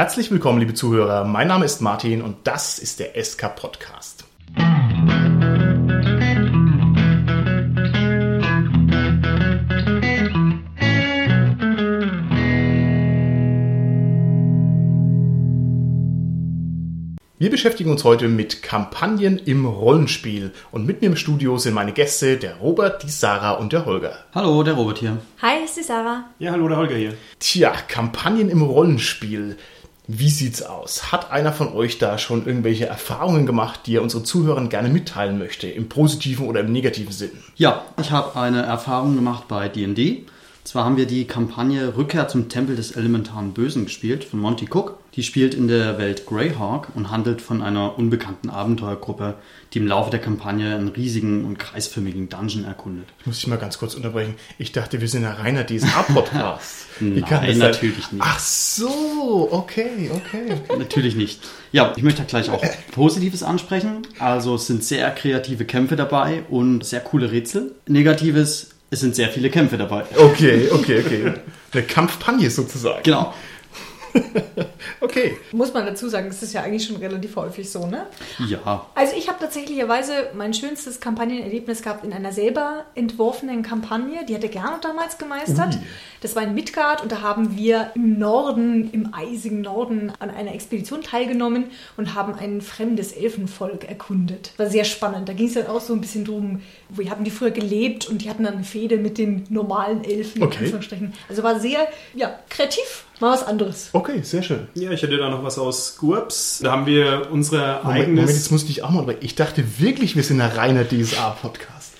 [0.00, 1.26] Herzlich willkommen, liebe Zuhörer.
[1.26, 4.24] Mein Name ist Martin und das ist der SK Podcast.
[17.36, 20.52] Wir beschäftigen uns heute mit Kampagnen im Rollenspiel.
[20.72, 24.24] Und mit mir im Studio sind meine Gäste, der Robert, die Sarah und der Holger.
[24.34, 25.18] Hallo, der Robert hier.
[25.42, 26.24] Hi, ist die Sarah.
[26.38, 27.14] Ja, hallo, der Holger hier.
[27.38, 29.58] Tja, Kampagnen im Rollenspiel.
[30.12, 31.12] Wie sieht's aus?
[31.12, 35.38] Hat einer von euch da schon irgendwelche Erfahrungen gemacht, die er unseren Zuhörern gerne mitteilen
[35.38, 37.30] möchte, im positiven oder im negativen Sinn?
[37.54, 40.26] Ja, ich habe eine Erfahrung gemacht bei D&D.
[40.64, 44.98] Zwar haben wir die Kampagne Rückkehr zum Tempel des elementaren Bösen gespielt von Monty Cook.
[45.16, 49.34] Die spielt in der Welt Greyhawk und handelt von einer unbekannten Abenteuergruppe,
[49.72, 53.06] die im Laufe der Kampagne einen riesigen und kreisförmigen Dungeon erkundet.
[53.20, 54.34] Ich muss dich mal ganz kurz unterbrechen.
[54.58, 56.86] Ich dachte, wir sind ein reiner DSA-Podcast.
[57.00, 58.22] Nein, natürlich nicht.
[58.22, 60.54] Ach so, okay, okay.
[60.78, 61.40] Natürlich nicht.
[61.72, 64.06] Ja, ich möchte gleich auch Positives ansprechen.
[64.18, 67.72] Also es sind sehr kreative Kämpfe dabei und sehr coole Rätsel.
[67.88, 70.04] Negatives, es sind sehr viele Kämpfe dabei.
[70.16, 71.32] Okay, okay, okay.
[71.72, 73.02] Eine Kampfpagne sozusagen.
[73.04, 73.32] Genau.
[75.00, 75.36] Okay.
[75.52, 78.06] Muss man dazu sagen, das ist ja eigentlich schon relativ häufig so, ne?
[78.46, 78.86] Ja.
[78.94, 84.24] Also ich habe tatsächlicherweise mein schönstes Kampagnenerlebnis gehabt in einer selber entworfenen Kampagne.
[84.26, 85.74] Die hatte Gernot damals gemeistert.
[85.74, 85.82] Ui.
[86.20, 90.54] Das war in Midgard und da haben wir im Norden, im eisigen Norden, an einer
[90.54, 94.52] Expedition teilgenommen und haben ein fremdes Elfenvolk erkundet.
[94.58, 95.28] War sehr spannend.
[95.28, 98.22] Da ging es dann auch so ein bisschen drum, wie haben die früher gelebt und
[98.22, 100.42] die hatten dann eine Fehde mit den normalen Elfen.
[100.42, 100.72] Okay.
[101.28, 103.06] Also war sehr, ja, kreativ.
[103.20, 103.90] Mal was anderes.
[103.92, 104.68] Okay, sehr schön.
[104.74, 106.60] Ja, ich hätte da noch was aus GURPS.
[106.62, 108.08] Da haben wir unsere Moment, eigenes.
[108.08, 109.16] Moment, jetzt musste ich auch mal.
[109.20, 111.92] Ich dachte wirklich, wir sind ein reiner DSA-Podcast.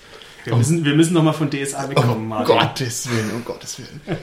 [0.45, 2.57] wir, müssen, wir müssen noch mal von DSA Um wegkommen, Martin.
[2.57, 4.01] Gottes Willen, um Gottes Willen.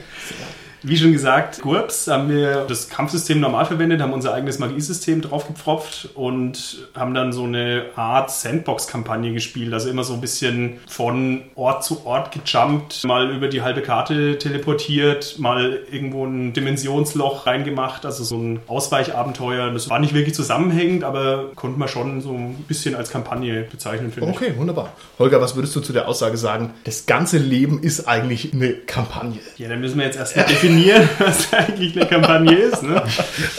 [0.81, 6.09] Wie schon gesagt, GURPS haben wir das Kampfsystem normal verwendet, haben unser eigenes Magiesystem draufgepfropft
[6.15, 9.73] und haben dann so eine Art Sandbox-Kampagne gespielt.
[9.73, 14.37] Also immer so ein bisschen von Ort zu Ort gejumpt, mal über die halbe Karte
[14.37, 19.71] teleportiert, mal irgendwo ein Dimensionsloch reingemacht, also so ein Ausweichabenteuer.
[19.71, 24.11] Das war nicht wirklich zusammenhängend, aber konnte man schon so ein bisschen als Kampagne bezeichnen,
[24.11, 24.35] finde ich.
[24.37, 24.93] Okay, wunderbar.
[25.17, 26.73] Holger, was würdest du zu der Aussage sagen?
[26.85, 29.39] Das ganze Leben ist eigentlich eine Kampagne.
[29.57, 30.68] Ja, dann müssen wir jetzt erstmal definieren,
[31.19, 32.83] was eigentlich eine Kampagne ist.
[32.83, 33.01] Ne?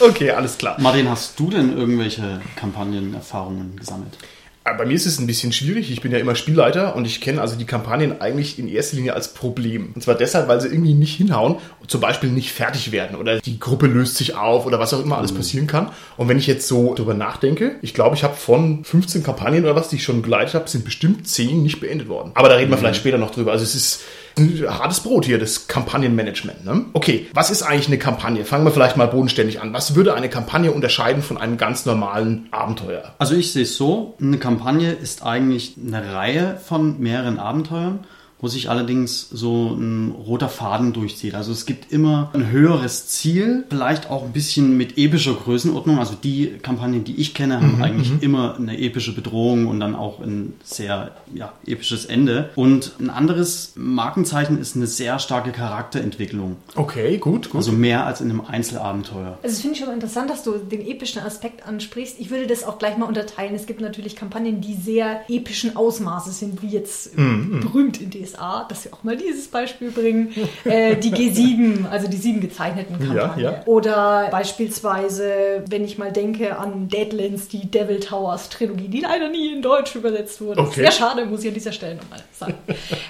[0.00, 0.76] Okay, alles klar.
[0.78, 4.16] Martin, hast du denn irgendwelche Kampagnenerfahrungen gesammelt?
[4.62, 5.91] Aber Bei mir ist es ein bisschen schwierig.
[5.91, 9.15] Ich bin ja immer Spielleiter und ich kenne also die Kampagnen eigentlich in erster Linie
[9.15, 9.93] als Problem.
[9.94, 13.41] Und zwar deshalb, weil sie irgendwie nicht hinhauen und zum Beispiel nicht fertig werden oder
[13.41, 15.91] die Gruppe löst sich auf oder was auch immer alles passieren kann.
[16.19, 19.75] Und wenn ich jetzt so drüber nachdenke, ich glaube, ich habe von 15 Kampagnen oder
[19.75, 22.32] was, die ich schon geleitet habe, sind bestimmt 10 nicht beendet worden.
[22.34, 23.53] Aber da reden wir vielleicht später noch drüber.
[23.53, 24.03] Also es ist
[24.36, 26.64] hartes Brot hier, das Kampagnenmanagement.
[26.64, 26.86] Ne?
[26.92, 28.44] Okay, was ist eigentlich eine Kampagne?
[28.44, 29.72] Fangen wir vielleicht mal bodenständig an.
[29.72, 33.14] Was würde eine Kampagne unterscheiden von einem ganz normalen Abenteuer?
[33.18, 38.00] Also ich sehe es so, eine Kampagne ist eigentlich eine Reihe von mehreren Abenteuern,
[38.40, 41.34] wo sich allerdings so ein roter Faden durchzieht.
[41.34, 45.98] Also es gibt immer ein höheres Ziel, vielleicht auch ein bisschen mit epischer Größenordnung.
[45.98, 50.20] Also die Kampagnen, die ich kenne, haben eigentlich immer eine epische Bedrohung und dann auch
[50.20, 52.50] ein sehr ja, episches Ende.
[52.56, 56.56] Und ein anderes Markenzeichen ist eine sehr starke Charakterentwicklung.
[56.74, 57.56] Okay, gut, gut.
[57.56, 59.38] Also mehr als in einem Einzelabenteuer.
[59.42, 62.16] Also das finde ich schon mal interessant, dass du den epischen Aspekt ansprichst.
[62.18, 63.54] Ich würde das auch gleich mal unterteilen.
[63.54, 68.29] Es gibt natürlich Kampagnen, die sehr epischen Ausmaßes sind, wie jetzt Mhm, berühmt in DSA,
[68.34, 70.32] dass wir auch mal dieses Beispiel bringen.
[70.64, 73.44] äh, die G7, also die sieben gezeichneten Kampagnen.
[73.44, 73.62] ja.
[73.66, 79.52] Oder beispielsweise, wenn ich mal denke an Deadlands, die Devil Towers Trilogie, die leider nie
[79.52, 80.60] in Deutsch übersetzt wurde.
[80.60, 80.82] Okay.
[80.82, 82.54] Sehr schade, muss ich an dieser Stelle nochmal sagen.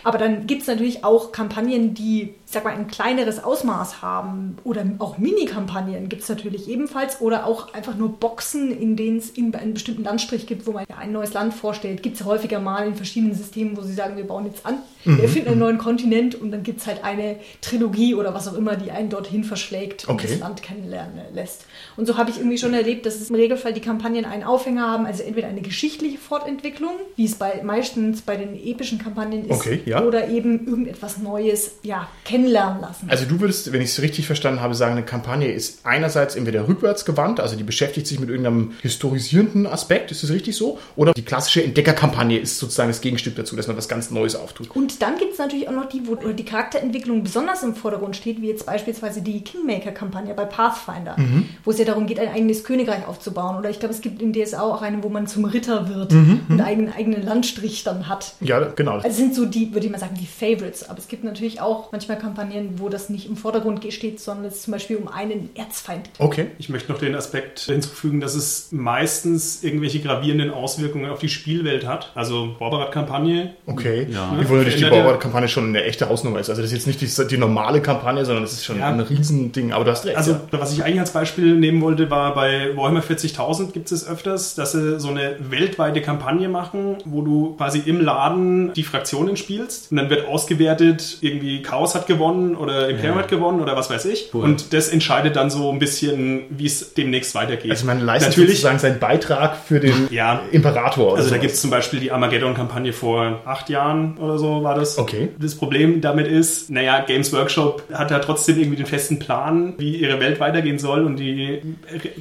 [0.04, 4.56] Aber dann gibt es natürlich auch Kampagnen, die, sag mal, ein kleineres Ausmaß haben.
[4.64, 7.20] Oder auch Mini-Kampagnen gibt es natürlich ebenfalls.
[7.20, 10.84] Oder auch einfach nur Boxen, in denen es in einen bestimmten Landstrich gibt, wo man
[10.88, 12.02] ja ein neues Land vorstellt.
[12.02, 14.78] Gibt es häufiger mal in verschiedenen Systemen, wo sie sagen, wir bauen jetzt an,
[15.16, 18.54] wir erfinden einen neuen Kontinent und dann gibt es halt eine Trilogie oder was auch
[18.56, 20.28] immer, die einen dorthin verschlägt und Okay.
[20.30, 21.66] das Land kennenlernen lässt.
[21.96, 24.82] Und so habe ich irgendwie schon erlebt, dass es im Regelfall die Kampagnen einen Aufhänger
[24.88, 29.50] haben, also entweder eine geschichtliche Fortentwicklung, wie es bei meistens bei den epischen Kampagnen ist,
[29.50, 30.02] Okay, ja.
[30.02, 33.08] oder eben irgendetwas Neues ja, kennenlernen lassen.
[33.08, 36.68] Also du würdest, wenn ich es richtig verstanden habe, sagen, eine Kampagne ist einerseits entweder
[36.68, 40.78] rückwärts gewandt, also die beschäftigt sich mit irgendeinem historisierenden Aspekt, ist das richtig so?
[40.96, 44.70] Oder die klassische Entdeckerkampagne ist sozusagen das Gegenstück dazu, dass man was ganz Neues auftut.
[44.74, 48.40] Und dann gibt es natürlich auch noch die, wo die Charakterentwicklung besonders im Vordergrund steht,
[48.42, 51.48] wie jetzt beispielsweise die Kingmaker-Kampagne bei Pathfinder, Mhm.
[51.64, 53.56] wo es ja darum geht, ein eigenes Königreich aufzubauen.
[53.56, 56.40] Oder ich glaube, es gibt in DSA auch eine, wo man zum Ritter wird Mhm,
[56.48, 58.34] und einen eigenen Landstrich dann hat.
[58.40, 58.92] Ja, genau.
[58.96, 60.88] Also es sind so die, würde ich mal sagen, die Favorites.
[60.88, 64.62] Aber es gibt natürlich auch manchmal Kampagnen, wo das nicht im Vordergrund steht, sondern es
[64.62, 66.20] zum Beispiel um einen Erzfeind geht.
[66.20, 66.46] Okay.
[66.58, 71.86] Ich möchte noch den Aspekt hinzufügen, dass es meistens irgendwelche gravierenden Auswirkungen auf die Spielwelt
[71.86, 72.12] hat.
[72.14, 73.54] Also Borberat-Kampagne.
[73.66, 74.06] Okay.
[74.10, 74.32] Ja.
[74.40, 76.50] Ich wollte natürlich die Bauer-Kampagne schon eine echte Hausnummer ist.
[76.50, 78.88] Also das ist jetzt nicht die, die normale Kampagne, sondern das ist schon Ja.
[78.88, 79.72] ein Riesending.
[79.72, 80.16] Aber du hast recht.
[80.16, 80.40] Also, ja.
[80.52, 84.72] was ich eigentlich als Beispiel nehmen wollte, war bei Warhammer 40.000 gibt es öfters, dass
[84.72, 89.96] sie so eine weltweite Kampagne machen, wo du quasi im Laden die Fraktionen spielst und
[89.96, 93.22] dann wird ausgewertet, irgendwie Chaos hat gewonnen oder Imperium Ja.
[93.22, 94.30] hat gewonnen oder was weiß ich.
[94.34, 94.42] Cool.
[94.44, 97.70] Und das entscheidet dann so ein bisschen, wie es demnächst weitergeht.
[97.70, 100.40] Also man leistet Natürlich, sozusagen seinen Beitrag für den Ja.
[100.52, 101.12] Imperator.
[101.16, 101.40] also da sowas.
[101.40, 104.79] gibt es zum Beispiel die Armageddon-Kampagne vor acht Jahren oder so war das.
[104.98, 105.28] Okay.
[105.38, 109.96] Das Problem damit ist, naja, Games Workshop hat ja trotzdem irgendwie den festen Plan, wie
[109.96, 111.60] ihre Welt weitergehen soll und die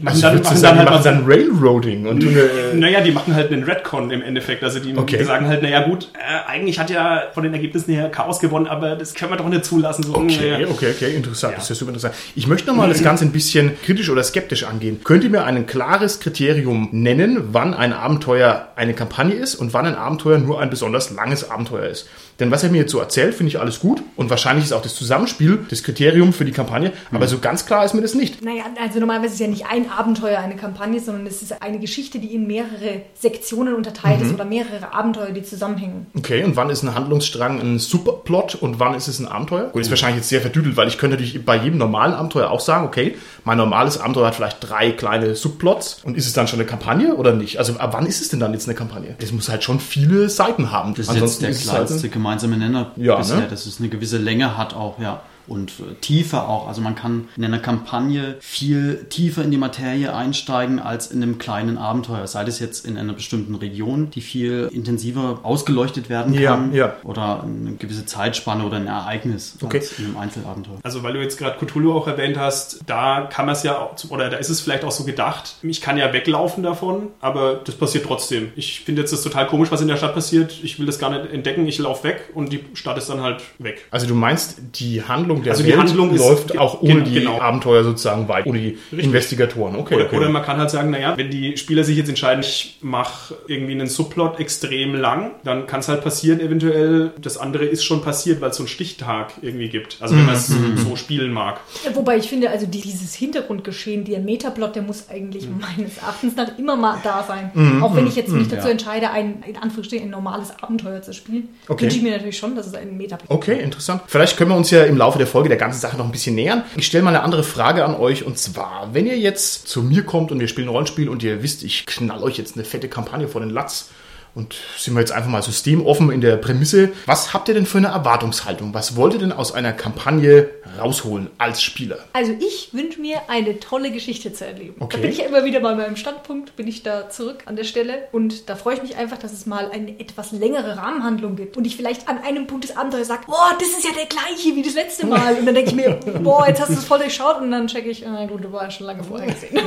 [0.01, 1.03] machen Also dann, machen dann, dann halt machen was.
[1.03, 4.63] dann Railroading und eine, Naja, die machen halt einen Redcon im Endeffekt.
[4.63, 5.23] Also die Okay.
[5.23, 8.95] sagen halt, naja gut, äh, eigentlich hat ja von den Ergebnissen her Chaos gewonnen, aber
[8.95, 10.03] das können wir doch nicht zulassen.
[10.03, 11.53] So, Okay, okay, okay, interessant.
[11.53, 11.59] Ja.
[11.59, 12.13] Das ist super interessant.
[12.35, 14.99] Ich möchte nochmal das Ganze ein bisschen kritisch oder skeptisch angehen.
[15.03, 19.85] Könnt ihr mir ein klares Kriterium nennen, wann ein Abenteuer eine Kampagne ist und wann
[19.85, 22.07] ein Abenteuer nur ein besonders langes Abenteuer ist?
[22.39, 24.81] Denn was er mir jetzt so erzählt, finde ich alles gut und wahrscheinlich ist auch
[24.81, 28.43] das Zusammenspiel das Kriterium für die Kampagne, aber so ganz klar ist mir das nicht.
[28.43, 32.19] Naja, also normalerweise ist ja nicht ein Abenteuer eine Kampagne, sondern es ist eine Geschichte,
[32.19, 36.07] die in mehrere Sektionen unterteilt ist oder mehrere Abenteuer, die zusammenhängen.
[36.17, 39.69] Okay, und wann ist ein Handlungsstrang ein Superplot und wann ist es ein Abenteuer?
[39.69, 42.59] Gut, ist wahrscheinlich jetzt sehr verdüdelt, weil ich könnte natürlich bei jedem normalen Abenteuer auch
[42.59, 46.59] sagen, okay, mein normales Abenteuer hat vielleicht drei kleine Subplots und ist es dann schon
[46.59, 47.57] eine Kampagne oder nicht?
[47.57, 49.15] Also ab wann ist es denn dann jetzt eine Kampagne?
[49.19, 50.93] Es muss halt schon viele Seiten haben.
[50.95, 53.47] Das ist jetzt der halt kleinste gemeinsame Nenner Ja, bisher, ne?
[53.47, 55.21] dass es eine gewisse Länge hat auch, ja.
[55.49, 56.67] Und äh, Tiefe auch.
[56.67, 61.37] Also man kann in einer Kampagne viel tiefer in die Materie einsteigen als in einem
[61.39, 62.27] kleinen Abenteuer.
[62.27, 66.73] Sei das jetzt in einer bestimmten Region, die viel intensiver ausgeleuchtet werden Ja, kann.
[66.73, 66.93] ja.
[67.03, 69.79] Oder eine gewisse Zeitspanne oder ein Ereignis Okay.
[69.79, 70.77] als in einem Einzelabenteuer.
[70.83, 73.95] Also weil du jetzt gerade Cthulhu auch erwähnt hast, da kann man es ja, auch-
[74.09, 77.75] oder da ist es vielleicht auch so gedacht, ich kann ja weglaufen davon, aber das
[77.75, 78.51] passiert trotzdem.
[78.55, 80.59] Ich finde jetzt das total komisch, was in der Stadt passiert.
[80.63, 83.41] Ich will das gar nicht entdecken, ich laufe weg und die Stadt ist dann halt
[83.57, 83.85] weg.
[83.91, 87.13] Also du meinst, die Handlung der Also die Welt Handlung läuft auch ohne genau, die
[87.13, 87.39] genau.
[87.41, 89.75] Abenteuer sozusagen weit, ohne die Investigatoren.
[89.75, 90.17] Okay, Oder, okay.
[90.17, 93.73] oder man kann halt sagen, naja, wenn die Spieler sich jetzt entscheiden, ich mache irgendwie
[93.73, 98.41] einen Subplot extrem lang, dann kann es halt passieren, eventuell, das andere ist schon passiert,
[98.41, 99.97] weil es so einen Stichtag irgendwie gibt.
[99.99, 101.59] Also wenn man es so spielen mag.
[101.85, 105.47] Ja, Wobei ich finde, also die- dieses Hintergrundgeschehen, der Metaplot, der muss eigentlich
[105.77, 107.51] meines Erachtens nach immer mal da sein.
[107.81, 108.71] Auch wenn ich jetzt mich dazu ja.
[108.71, 111.83] entscheide, ein in Anführungsstrichen ein normales Abenteuer zu spielen, Okay.
[111.83, 114.01] wünsche ich mir natürlich schon, dass es einen Metaplot Okay, interessant.
[114.07, 116.35] Vielleicht können wir uns ja im Laufe der Folge der ganzen Sache noch ein bisschen
[116.35, 116.63] nähern.
[116.75, 120.03] Ich stelle mal eine andere Frage an euch und zwar, wenn ihr jetzt zu mir
[120.03, 123.27] kommt und wir spielen Rollenspiel und ihr wisst, ich knall euch jetzt eine fette Kampagne
[123.27, 123.89] vor den Latz
[124.39, 127.77] und sind wir jetzt einfach mal systemoffen in der Prämisse, was habt ihr denn für
[127.77, 128.73] eine Erwartungshaltung?
[128.73, 130.49] Was wollt ihr denn aus einer Kampagne
[130.79, 131.97] rausholen als Spieler?
[132.13, 134.75] Also ich wünsche mir eine tolle Geschichte zu erleben.
[134.79, 134.95] Okay.
[134.95, 137.65] Da bin ich ja immer wieder bei meinem Standpunkt, bin ich da zurück an der
[137.65, 141.57] Stelle und da freue ich mich einfach, dass es mal eine etwas längere Rahmenhandlung gibt
[141.57, 144.55] und ich vielleicht an einem Punkt des Abenteuers sage, boah, das ist ja der gleiche
[144.55, 146.99] wie das letzte Mal und dann denke ich mir, boah, jetzt hast du es voll
[146.99, 149.59] durchschaut und dann checke ich, na gut, du war ja schon lange vorher gesehen.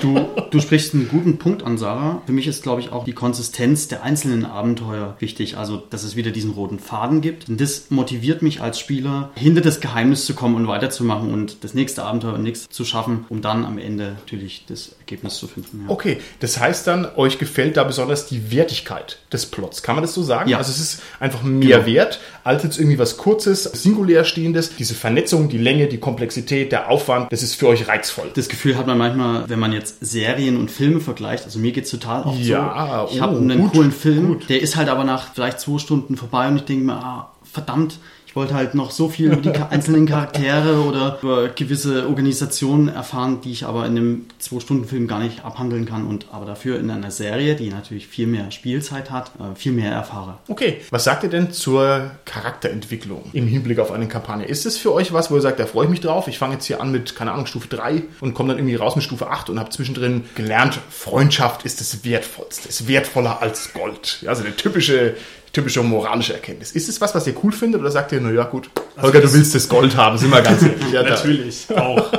[0.00, 2.22] Du, du sprichst einen guten Punkt an, Sarah.
[2.24, 5.56] Für mich ist, glaube ich, auch die Konsistenz der einzelnen Abenteuer wichtig.
[5.56, 7.48] Also, dass es wieder diesen roten Faden gibt.
[7.48, 11.74] Und das motiviert mich als Spieler, hinter das Geheimnis zu kommen und weiterzumachen und das
[11.74, 15.84] nächste Abenteuer und nichts zu schaffen, um dann am Ende natürlich das Ergebnis zu finden.
[15.86, 15.90] Ja.
[15.92, 19.82] Okay, das heißt dann, euch gefällt da besonders die Wertigkeit des Plots.
[19.82, 20.50] Kann man das so sagen?
[20.50, 20.58] Ja.
[20.58, 21.86] Also es ist einfach mehr Genau.
[21.86, 24.74] wert als jetzt irgendwie was Kurzes, singulär stehendes.
[24.76, 28.30] Diese Vernetzung, die Länge, die Komplexität, der Aufwand, das ist für euch reizvoll.
[28.34, 31.44] Das Gefühl hat man manchmal, wenn man jetzt Serien und Filme vergleicht.
[31.44, 33.14] Also mir geht's total oft Ja, so.
[33.14, 34.48] Ich oh, habe einen coolen Film, gut.
[34.48, 37.98] der ist halt aber nach vielleicht zwei Stunden vorbei und ich denke mir, ah, verdammt,
[38.28, 43.40] ich wollte halt noch so viel über die einzelnen Charaktere oder über gewisse Organisationen erfahren,
[43.42, 47.10] die ich aber in einem Zwei-Stunden-Film gar nicht abhandeln kann und aber dafür in einer
[47.10, 50.36] Serie, die natürlich viel mehr Spielzeit hat, äh, viel mehr erfahre.
[50.46, 54.44] Okay, was sagt ihr denn zur Charakterentwicklung im Hinblick auf eine Kampagne?
[54.44, 56.52] Ist es für euch was, wo ihr sagt, da freue ich mich drauf, ich fange
[56.52, 59.30] jetzt hier an mit, keine Ahnung, Stufe 3 und komme dann irgendwie raus mit Stufe
[59.30, 64.22] 8 und habe zwischendrin gelernt, Freundschaft ist das Wertvollste, ist wertvoller als Gold.
[64.26, 65.14] Also eine typische,
[65.52, 66.72] typische moralische Erkenntnis.
[66.72, 69.34] Ist es was, was ihr cool findet oder sagt ihr, naja gut, Holger, du das-
[69.34, 70.92] willst das Gold haben, sind wir ganz ehrlich.
[70.92, 72.10] Ja, Natürlich, auch.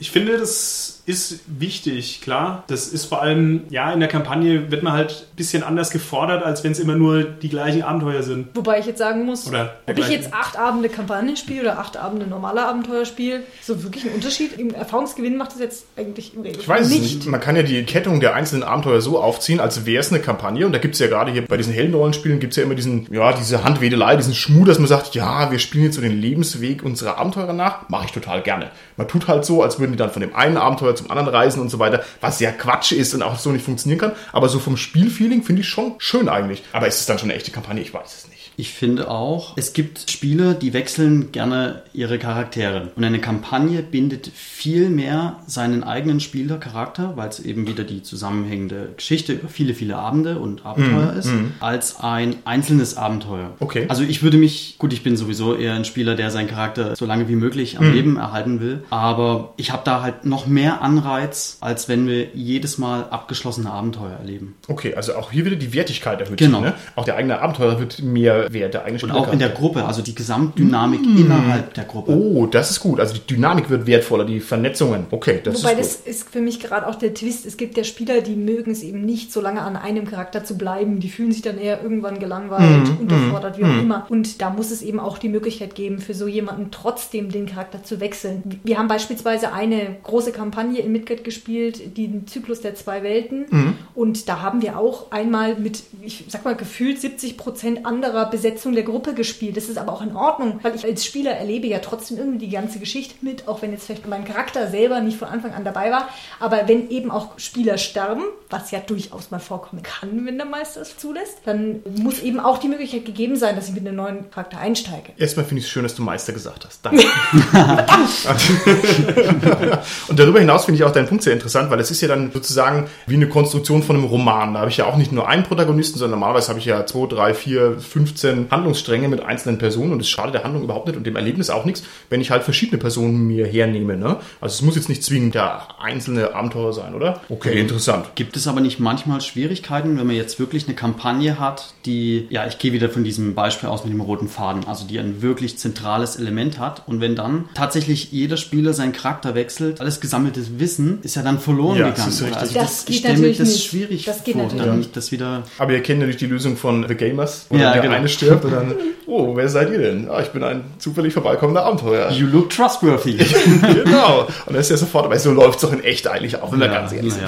[0.00, 2.64] Ich finde, das ist wichtig, klar.
[2.68, 6.42] Das ist vor allem, ja, in der Kampagne wird man halt ein bisschen anders gefordert,
[6.42, 8.48] als wenn es immer nur die gleichen Abenteuer sind.
[8.54, 11.96] Wobei ich jetzt sagen muss, Oder ob ich jetzt acht Abende Kampagne spiele oder acht
[11.98, 14.58] Abende normale Abenteuer spiele, so wirklich ein Unterschied.
[14.58, 17.00] Im Erfahrungsgewinn macht das jetzt eigentlich im Regelfall Ich weiß nicht.
[17.16, 17.26] nicht.
[17.26, 20.64] Man kann ja die Kettung der einzelnen Abenteuer so aufziehen, als wäre es eine Kampagne.
[20.64, 23.06] Und da gibt es ja gerade hier bei diesen Heldenrollenspielen gibt es ja immer diesen,
[23.12, 26.82] ja, diese Handwedelei, diesen Schmuh, dass man sagt, ja, wir spielen jetzt so den Lebensweg
[26.84, 27.88] unserer Abenteurer nach.
[27.90, 28.70] Mache ich total gerne.
[28.96, 31.60] Man tut halt so, als würden die dann von dem einen Abenteuer zum anderen reisen
[31.60, 34.12] und so weiter, was ja Quatsch ist und auch so nicht funktionieren kann.
[34.32, 36.62] Aber so vom Spielfeeling finde ich schon schön eigentlich.
[36.72, 37.82] Aber ist es dann schon eine echte Kampagne?
[37.82, 38.40] Ich weiß es nicht.
[38.60, 42.90] Ich finde auch, es gibt Spiele, die wechseln gerne ihre Charaktere.
[42.94, 48.90] Und eine Kampagne bindet viel mehr seinen eigenen Spielercharakter, weil es eben wieder die zusammenhängende
[48.96, 51.30] Geschichte über viele, viele Abende und Abenteuer ist,
[51.60, 53.52] als ein einzelnes Abenteuer.
[53.60, 53.86] Okay.
[53.88, 57.06] Also ich würde mich, gut, ich bin sowieso eher ein Spieler, der seinen Charakter so
[57.06, 61.58] lange wie möglich am Leben erhalten will, aber ich habe da halt noch mehr Anreiz,
[61.60, 64.56] als wenn wir jedes Mal abgeschlossene Abenteuer erleben.
[64.68, 66.58] Okay, also auch hier wieder die Wertigkeit erhöht Genau.
[66.62, 66.68] sich.
[66.70, 66.74] Ne?
[66.96, 69.50] Auch der eigene Abenteurer wird mehr wert, der eigene Und auch in der.
[69.50, 72.12] Gruppe, also die Gesamtdynamik innerhalb der Gruppe.
[72.12, 73.00] Oh, das ist gut.
[73.00, 75.06] Also die Dynamik wird wertvoller, die Vernetzungen.
[75.10, 76.06] Okay, das Wobei ist gut.
[76.06, 77.46] das ist für mich gerade auch der Twist.
[77.46, 80.56] Es gibt ja Spieler, die mögen es eben nicht, so lange an einem Charakter zu
[80.56, 81.00] bleiben.
[81.00, 84.06] Die fühlen sich dann eher irgendwann gelangweilt, Mhm, unterfordert, wie auch immer.
[84.08, 87.82] Und da muss es eben auch die Möglichkeit geben, für so jemanden trotzdem den Charakter
[87.82, 88.60] zu wechseln.
[88.62, 93.46] Wir haben beispielsweise eine große Kampagne in Midgard gespielt, den Zyklus der zwei Welten.
[93.50, 93.78] Mhm.
[93.94, 98.74] Und da haben wir auch einmal mit, ich sag mal, gefühlt 70 Prozent anderer Besetzung
[98.74, 99.56] der Gruppe gespielt.
[99.56, 102.50] Das ist aber auch in Ordnung, weil ich als Spieler erlebe ja trotzdem irgendwie die
[102.50, 105.90] ganze Geschichte mit, auch wenn jetzt vielleicht mein Charakter selber nicht von Anfang an dabei
[105.90, 106.08] war.
[106.38, 110.80] Aber wenn eben auch Spieler sterben, was ja durchaus mal vorkommen kann, wenn der Meister
[110.80, 114.30] es zulässt, dann muss eben auch die Möglichkeit gegeben sein, dass ich mit einem neuen
[114.30, 115.12] Charakter einsteige.
[115.16, 116.84] Erstmal finde ich es schön, dass du Meister gesagt hast.
[116.84, 117.02] Danke.
[120.08, 122.32] Und darüber hinaus finde ich auch deinen Punkt sehr interessant, weil es ist ja dann
[122.32, 124.54] sozusagen wie eine Konstruktion von einem Roman.
[124.54, 127.06] Da habe ich ja auch nicht nur einen Protagonisten, sondern normalerweise habe ich ja zwei,
[127.06, 131.06] drei, vier, 15 Handlungsstränge mit einzelnen Personen und es schadet der Handlung überhaupt nicht und
[131.06, 133.96] dem Erlebnis auch nichts, wenn ich halt verschiedene Personen mir hernehme.
[133.96, 134.16] Ne?
[134.40, 137.20] Also es muss jetzt nicht zwingend der einzelne Abenteuer sein, oder?
[137.28, 138.10] Okay, interessant.
[138.14, 142.46] Gibt es aber nicht manchmal Schwierigkeiten, wenn man jetzt wirklich eine Kampagne hat, die, ja,
[142.46, 145.58] ich gehe wieder von diesem Beispiel aus mit dem roten Faden, also die ein wirklich
[145.58, 150.98] zentrales Element hat und wenn dann tatsächlich jeder Spieler seinen Charakter wechselt, alles gesammeltes Wissen
[151.02, 152.12] ist ja dann verloren Ja, das gegangen.
[152.12, 152.36] ist richtig.
[152.40, 153.64] Also Das geht stelle mir natürlich das nicht.
[153.64, 154.96] schwierig Das geht vor, natürlich dann nicht.
[154.96, 157.94] das wieder Aber ihr kennt natürlich die Lösung von The Gamers, wo Ja, der genau.
[157.94, 158.74] eine stirbt und dann,
[159.06, 160.08] oh, wer seid ihr denn?
[160.10, 162.10] Ah, ich bin ein zufällig vorbeikommender Abenteuer.
[162.12, 163.16] You look trustworthy.
[163.84, 164.26] genau.
[164.46, 166.60] Und das ist ja sofort, aber so läuft es doch in echt eigentlich auch, wenn
[166.60, 167.24] wir ganz ehrlich sind.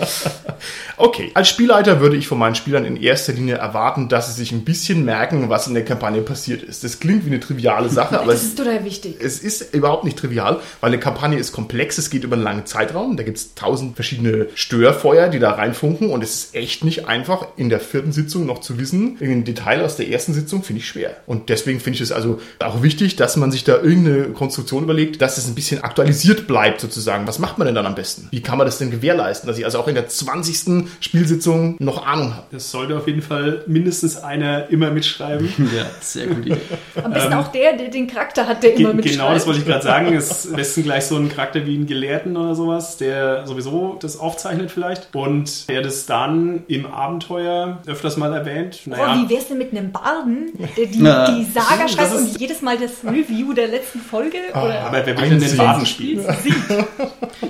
[0.95, 4.51] Okay, als Spielleiter würde ich von meinen Spielern in erster Linie erwarten, dass sie sich
[4.51, 6.83] ein bisschen merken, was in der Kampagne passiert ist.
[6.83, 9.15] Das klingt wie eine triviale Sache, aber Das es, ist total wichtig.
[9.19, 12.65] es ist überhaupt nicht trivial, weil eine Kampagne ist komplex, es geht über einen langen
[12.65, 17.07] Zeitraum, da gibt es tausend verschiedene Störfeuer, die da reinfunken und es ist echt nicht
[17.07, 20.81] einfach, in der vierten Sitzung noch zu wissen, irgendein Detail aus der ersten Sitzung finde
[20.81, 21.17] ich schwer.
[21.25, 25.21] Und deswegen finde ich es also auch wichtig, dass man sich da irgendeine Konstruktion überlegt,
[25.21, 27.27] dass es ein bisschen aktualisiert bleibt sozusagen.
[27.27, 28.27] Was macht man denn dann am besten?
[28.31, 30.85] Wie kann man das denn gewährleisten, dass ich also auch in der 20.
[30.99, 32.47] Spielsitzung noch Ahnung habe?
[32.51, 35.49] Das sollte auf jeden Fall mindestens einer immer mitschreiben.
[35.75, 36.57] ja, sehr gute Idee.
[37.03, 39.17] Am besten auch der, der den Charakter hat, der immer mitschreibt.
[39.17, 40.13] Genau, das wollte ich gerade sagen.
[40.13, 44.17] Ist am besten gleich so ein Charakter wie ein Gelehrten oder sowas, der sowieso das
[44.19, 48.79] aufzeichnet vielleicht und der das dann im Abenteuer öfters mal erwähnt.
[48.85, 52.13] Oh, Naja, wie wär's denn mit einem Barden, der die, Na, die Saga schreibt das
[52.21, 54.37] ist- und jedes Mal das Review der letzten Folge?
[54.51, 55.57] oder aber wer will denn den.
[55.57, 56.25] Baden spielen?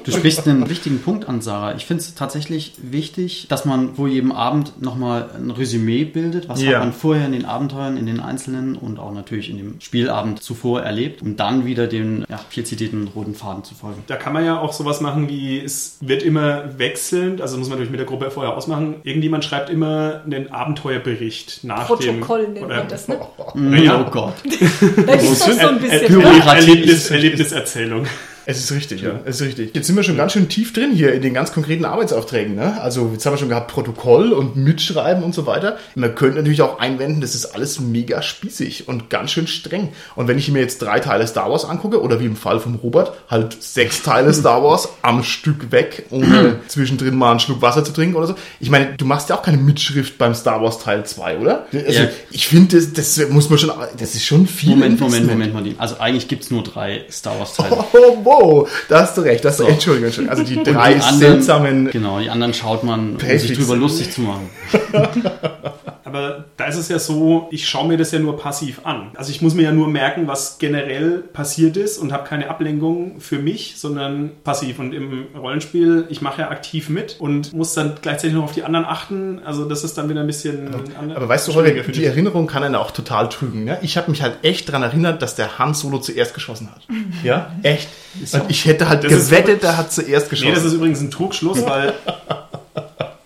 [0.04, 1.76] Du sprichst einen wichtigen Punkt an, Sarah.
[1.76, 6.50] Ich finde es tatsächlich wichtig, dass man vor jedem Abend nochmal ein Resümee bildet.
[6.50, 6.74] Was Ja.
[6.74, 10.42] hat man vorher in den Abenteuern, in den Einzelnen und auch natürlich in dem Spielabend
[10.42, 14.04] zuvor erlebt, um dann wieder den ja, viel zitierten roten Faden zu folgen.
[14.08, 17.78] Da kann man ja auch sowas machen wie, es wird immer wechselnd, also muss man
[17.78, 18.96] natürlich mit der Gruppe vorher ausmachen.
[19.04, 22.54] Irgendjemand schreibt immer einen Abenteuerbericht nach Protokoll dem...
[22.54, 23.20] nennt oder- man das, ne?
[23.84, 24.06] Ja.
[24.08, 24.36] Oh Gott.
[25.06, 26.22] Da ist das so ein bisschen.
[26.22, 28.08] Erlebnis, Erlebniserzählung.
[28.46, 29.20] Es ist richtig, ja.
[29.26, 29.76] Es ist richtig.
[29.76, 32.56] Jetzt sind wir schon ganz schön tief drin hier in den ganz konkreten Arbeitsaufträgen.
[32.56, 32.80] Ne?
[32.82, 35.78] Also jetzt haben wir schon gehabt Protokoll und Mitschreiben und so weiter.
[35.96, 39.90] Man könnte natürlich auch einwenden, das ist alles mega spießig und ganz schön streng.
[40.16, 42.76] Und wenn ich mir jetzt drei Teile Star Wars angucke, oder wie im Fall vom
[42.76, 47.84] Robert, halt sechs Teile Star Wars am Stück weg, ohne zwischendrin mal einen Schluck Wasser
[47.84, 48.36] zu trinken oder so.
[48.60, 51.66] Ich meine, du machst ja auch keine Mitschrift beim Star Wars Teil 2, oder?
[51.74, 52.10] Also Ja.
[52.32, 55.28] ich finde, das, das muss man schon, das ist schon viel Moment, Moment.
[55.28, 55.80] Moment, Moment.
[55.80, 57.74] Also eigentlich gibt es nur drei Star Wars Teile.
[57.94, 59.46] Oh, wow, da hast du recht.
[59.46, 60.30] Das, Entschuldigung, Entschuldigung.
[60.38, 61.92] Also die drei Die anderen- seltsamen.
[61.92, 64.50] Genau, die anderen schaut man, um sich drüber lustig zu machen.
[66.06, 69.12] Aber da ist es ja so, ich schaue mir das ja nur passiv an.
[69.16, 73.20] Also ich muss mir ja nur merken, was generell passiert ist und habe keine Ablenkung
[73.20, 74.80] für mich, sondern passiv.
[74.80, 78.64] Und im Rollenspiel, ich mache ja aktiv mit und muss dann gleichzeitig noch auf die
[78.64, 79.40] anderen achten.
[79.46, 80.70] Also das ist dann wieder ein bisschen...
[81.16, 83.64] Aber weißt du, Holger, die Erinnerung kann einen auch total trügen.
[83.64, 83.78] Ne?
[83.82, 86.82] Ich habe mich halt echt daran erinnert, dass der Han Solo zuerst geschossen hat.
[87.24, 87.90] Ja, echt.
[88.34, 90.50] Und ich hätte halt Das ist gewettet, der hat zuerst geschossen.
[90.50, 91.94] Nee, das ist übrigens ein Trugschluss, weil.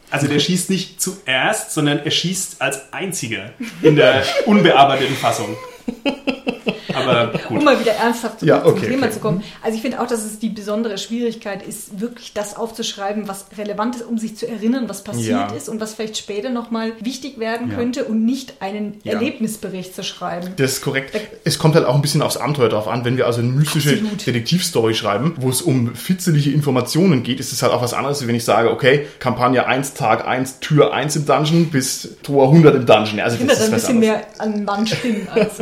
[0.10, 5.56] Also der schießt nicht zuerst, sondern er schießt als einziger in der unbearbeiteten Fassung.
[6.94, 7.58] Aber gut.
[7.60, 9.14] Um mal wieder ernsthaft Ja, zum okay, Thema okay.
[9.14, 9.44] zu kommen.
[9.62, 13.96] Also ich finde auch, dass es die besondere Schwierigkeit ist, wirklich das aufzuschreiben, was relevant
[13.98, 15.56] ist, um sich zu erinnern, was passiert Ja.
[15.56, 17.78] ist und was vielleicht später nochmal wichtig werden Ja.
[17.78, 19.14] könnte und nicht einen Ja.
[19.14, 20.54] Erlebnisbericht zu schreiben.
[20.58, 21.16] Das ist korrekt.
[21.44, 23.06] Es kommt halt auch ein bisschen aufs Abenteuer drauf an.
[23.06, 23.98] Wenn wir also eine mystische.
[23.98, 28.36] Detektivstory schreiben, wo es um fitzelige Informationen geht, ist es halt auch was anderes, wenn
[28.36, 32.86] ich sage, okay, Kampagne 1, Tag 1, Tür 1 im Dungeon bis Tor 100 im
[32.86, 33.20] Dungeon.
[33.20, 34.68] Also Ich finde das das ist ein bisschen anderes.
[34.68, 35.60] mehr an hin als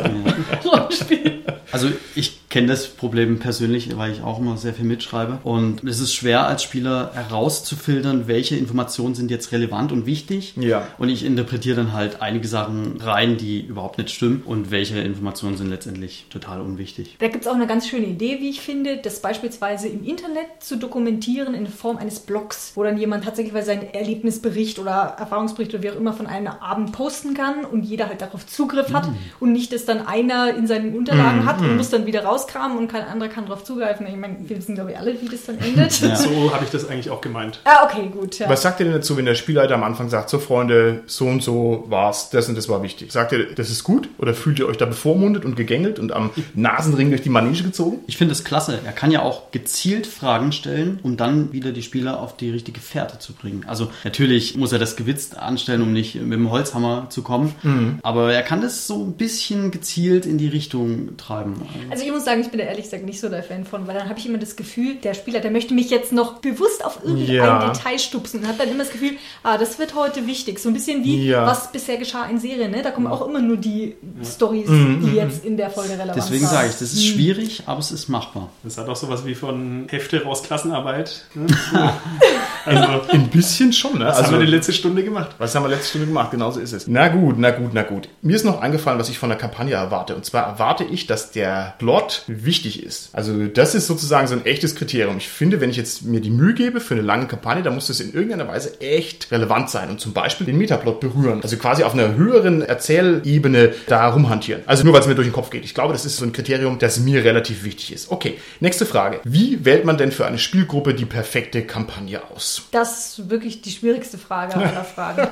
[0.65, 1.15] Rollenspiel.
[1.72, 5.40] Also ich kenne das Problem persönlich, weil ich auch immer sehr viel mitschreibe.
[5.44, 10.54] Und es ist schwer als Spieler herauszufiltern, welche Informationen sind jetzt relevant und wichtig.
[10.56, 10.88] Ja.
[10.98, 14.42] Und ich interpretiere dann halt einige Sachen rein, die überhaupt nicht stimmen.
[14.46, 17.18] Und welche Informationen sind letztendlich total unwichtig.
[17.20, 20.46] Da gibt es auch eine ganz schöne Idee, wie ich finde, das beispielsweise im Internet
[20.62, 25.84] zu dokumentieren in Form eines Blogs, wo dann jemand tatsächlich seinen Erlebnisbericht oder Erfahrungsbericht oder
[25.84, 29.10] wie auch immer von einem Abend posten kann und jeder halt darauf Zugriff hat
[29.42, 32.88] und nicht, dass dann einer in seinen Unterlagen hat und muss dann wieder rauskramen und
[32.88, 34.08] kein anderer kann darauf zugreifen.
[34.08, 36.00] Ich meine, wir wissen glaube ich alle, wie das dann endet.
[36.02, 36.16] Ja.
[36.16, 37.60] So habe ich das eigentlich auch gemeint.
[37.64, 38.40] Ah, okay, gut.
[38.40, 38.50] Ja.
[38.50, 41.44] Was sagt ihr denn dazu, wenn der Spielleiter am Anfang sagt, so Freunde, so und
[41.44, 43.12] so war's, das und das war wichtig?
[43.12, 44.10] Sagt ihr, das ist gut?
[44.18, 48.00] Oder fühlt ihr euch da bevormundet und gegängelt und am Nasenring durch die Manege gezogen?
[48.08, 48.80] Ich finde es klasse.
[48.84, 52.80] Er kann ja auch gezielt Fragen stellen, um dann wieder die Spieler auf die richtige
[52.80, 53.66] Fährte zu bringen.
[53.68, 57.54] Also natürlich muss er das gewitzt anstellen, um nicht mit dem Holzhammer zu kommen.
[58.02, 61.54] Aber er kann das so ein bisschen gezielt in die Richtung treiben.
[61.90, 63.96] Also ich muss sagen, ich bin da ehrlich gesagt nicht so der Fan von, weil
[63.96, 67.00] dann habe ich immer das Gefühl, der Spieler, der möchte mich jetzt noch bewusst auf
[67.04, 67.68] irgendein Ja.
[67.72, 69.12] Detail stupsen und hat dann immer das Gefühl,
[69.44, 70.60] ah, das wird heute wichtig.
[70.60, 71.46] So ein bisschen wie, Ja.
[71.46, 72.82] was bisher geschah in Serien, ne?
[72.82, 76.54] Da kommen auch immer nur die Stories, die jetzt in der Folge relevant Deswegen waren.
[76.54, 78.50] sage ich, das ist schwierig, aber es ist machbar.
[78.64, 81.25] Das hat auch sowas wie von Hefte raus Klassenarbeit.
[81.34, 81.48] Ne?
[82.66, 84.06] also, Ein bisschen schon, ne?
[84.06, 85.32] was haben wir die letzte Stunde gemacht?
[85.38, 86.32] Was haben wir letzte Stunde gemacht?
[86.32, 86.88] Genauso ist es.
[86.88, 88.10] Na gut, na gut, na gut.
[88.22, 90.16] Mir ist noch eingefallen, was ich von der Kampagne erwarte.
[90.16, 93.10] Und zwar erwarte ich, dass der Plot wichtig ist.
[93.13, 95.18] Also das ist sozusagen so ein echtes Kriterium.
[95.18, 97.88] Ich finde, wenn ich jetzt mir die Mühe gebe für eine lange Kampagne, dann muss
[97.88, 101.42] das in irgendeiner Weise echt relevant sein und zum Beispiel den Metaplot berühren.
[101.44, 104.64] Also quasi auf einer höheren Erzählebene da rumhantieren.
[104.66, 105.66] Also nur, weil es mir durch den Kopf geht.
[105.66, 108.12] Ich glaube, das ist so ein Kriterium, das mir relativ wichtig ist.
[108.12, 109.20] Okay, nächste Frage.
[109.24, 112.64] Wie wählt man denn für eine Spielgruppe die perfekte Kampagne aus?
[112.72, 115.27] Das ist wirklich die schwierigste Frage aller Fragen.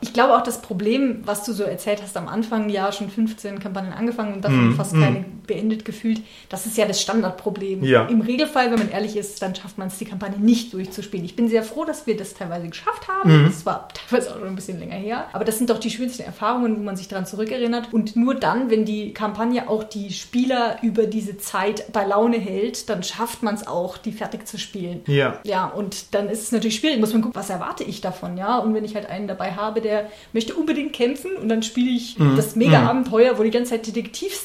[0.00, 3.58] Ich glaube auch das Problem, was du so erzählt hast am Anfang, ja, schon 15
[3.58, 7.84] Kampagnen angefangen und davon fast keine beendet gefühlt, das ist ja das Standardproblem.
[7.84, 8.06] Ja.
[8.06, 11.24] Im Regelfall, wenn man ehrlich ist, dann schafft man es, die Kampagne nicht durchzuspielen.
[11.24, 13.44] Ich bin sehr froh, dass wir das teilweise geschafft haben.
[13.46, 15.26] Das war teilweise auch schon ein bisschen länger her.
[15.32, 17.92] Aber das sind doch die schönsten Erfahrungen, wo man sich daran zurückerinnert.
[17.92, 22.88] Und nur dann, wenn die Kampagne auch die Spieler über diese Zeit bei Laune hält,
[22.88, 25.00] dann schafft man es auch, die fertig zu spielen.
[25.06, 25.40] Ja.
[25.44, 27.00] Ja, und dann ist es natürlich schwierig.
[27.00, 28.58] Muss man gucken, was erwarte ich davon, ja?
[28.58, 32.16] Und wenn ich halt einen dabei habe, der möchte unbedingt kämpfen und dann spiele ich
[32.36, 33.86] das Mega-Abenteuer, wo die ganze Zeit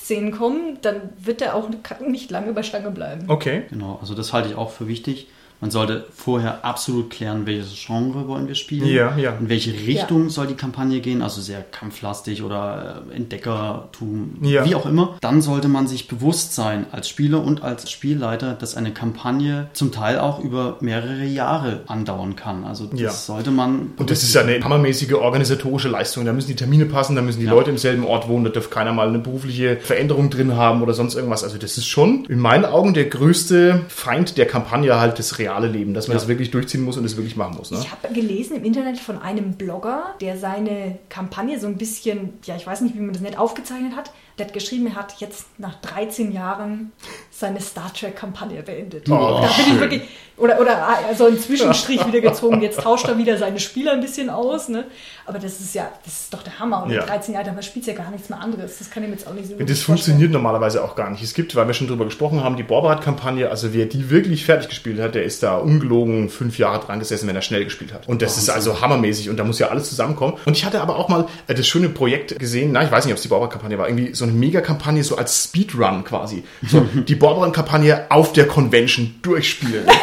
[0.10, 1.70] Detektivszenen kommen, dann wird der auch
[2.06, 3.26] nicht lange bei Stange bleiben.
[3.28, 3.64] Okay.
[3.70, 5.28] Genau, also das halte ich auch für wichtig.
[5.62, 8.88] Man sollte vorher absolut klären, welches Genre wollen wir spielen.
[8.88, 9.36] Ja, ja.
[9.40, 14.66] In welche Richtung soll die Kampagne gehen, also sehr kampflastig oder äh, Entdeckertum, Ja.
[14.66, 15.18] wie auch immer.
[15.22, 19.92] Dann sollte man sich bewusst sein, als Spieler und als Spielleiter, dass eine Kampagne zum
[19.92, 22.64] Teil auch über mehrere Jahre andauern kann.
[22.64, 23.12] Also das Ja.
[23.12, 23.92] sollte man.
[23.98, 26.26] Und das ist ja eine hammermäßige organisatorische Leistung.
[26.26, 27.52] Da müssen die Termine passen, da müssen die Ja.
[27.52, 30.94] Leute im selben Ort wohnen, da darf keiner mal eine berufliche Veränderung drin haben oder
[30.94, 31.44] sonst irgendwas.
[31.44, 35.68] Also das ist schon in meinen Augen der größte Feind der Kampagne halt das reale
[35.68, 36.20] Leben, dass man Ja.
[36.20, 37.72] das wirklich durchziehen muss und das wirklich machen muss.
[37.72, 37.80] Ne?
[37.82, 42.56] Ich habe gelesen im Internet von einem Blogger, der seine Kampagne so ein bisschen, ja,
[42.56, 44.12] ich weiß nicht, wie man das nett aufgezeichnet hat.
[44.38, 46.92] Der hat geschrieben, er hat jetzt nach 13 Jahren
[47.32, 49.10] seine Star Trek-Kampagne beendet.
[49.10, 49.74] Oh, da bin schön.
[49.76, 50.02] ich wirklich,
[50.40, 52.62] oder, oder also einen Zwischenstrich wieder gezogen.
[52.62, 54.70] Jetzt tauscht er wieder seine Spieler ein bisschen aus.
[54.70, 54.86] Ne?
[55.26, 56.84] Aber das ist ja, das ist doch der Hammer.
[56.84, 57.02] Und Ja.
[57.02, 58.80] in 13 Jahren, spielt ja gar nichts mehr anderes.
[58.80, 61.24] Das kann ich mir jetzt auch nicht so Das wirklich funktioniert normalerweise auch gar nicht.
[61.24, 64.70] Es gibt, weil wir schon drüber gesprochen haben, die Borberat-Kampagne, also wer die wirklich fertig
[64.70, 68.08] gespielt hat, der ist da ungelogen fünf Jahre dran gesessen, wenn er schnell gespielt hat.
[68.08, 70.36] Und das ist also hammermäßig und da muss ja alles zusammenkommen.
[70.46, 73.14] Und ich hatte aber auch mal äh, das schöne Projekt gesehen, na, ich weiß nicht,
[73.14, 76.44] ob es die Borberat-Kampagne war, irgendwie so eine Mega-Kampagne, so als Speedrun quasi.
[76.68, 79.86] So, die Borberat-Kampagne auf der Convention durchspielen.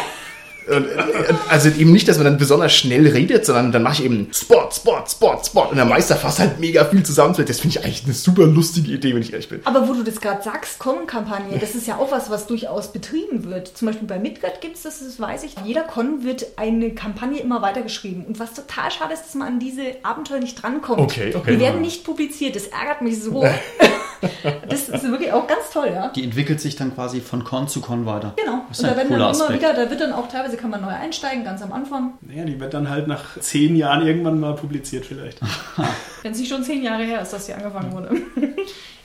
[1.49, 4.75] Also eben nicht, dass man dann besonders schnell redet, sondern dann mache ich eben Sport,
[4.75, 5.71] Sport, Sport, Sport.
[5.71, 7.35] Und der Meister fasst halt mega viel zusammen.
[7.37, 9.61] Das finde ich eigentlich eine super lustige Idee, wenn ich ehrlich bin.
[9.63, 13.45] Aber wo du das gerade sagst, Con-Kampagne, das ist ja auch was, was durchaus betrieben
[13.45, 13.69] wird.
[13.77, 15.55] Zum Beispiel bei Midgard gibt es das, das weiß ich.
[15.63, 18.25] Jeder Con wird eine Kampagne immer weitergeschrieben.
[18.25, 20.99] Und was total schade ist, dass man an diese Abenteuer nicht drankommt.
[20.99, 21.53] Okay, okay.
[21.53, 22.55] Die werden nicht publiziert.
[22.55, 23.45] Das ärgert mich so.
[24.69, 26.09] das ist wirklich auch ganz toll, ja.
[26.09, 28.33] Die entwickelt sich dann quasi von Con zu Con weiter.
[28.37, 28.61] Genau.
[28.69, 29.59] Das Und ist da ein werden dann immer Aspekt.
[29.59, 32.13] wieder, da wird dann auch teilweise kann man neu einsteigen, ganz am Anfang.
[32.21, 35.39] Naja, die wird dann halt nach zehn Jahren irgendwann mal publiziert vielleicht.
[36.23, 38.15] Wenn es nicht schon zehn Jahre her ist, dass sie angefangen wurde.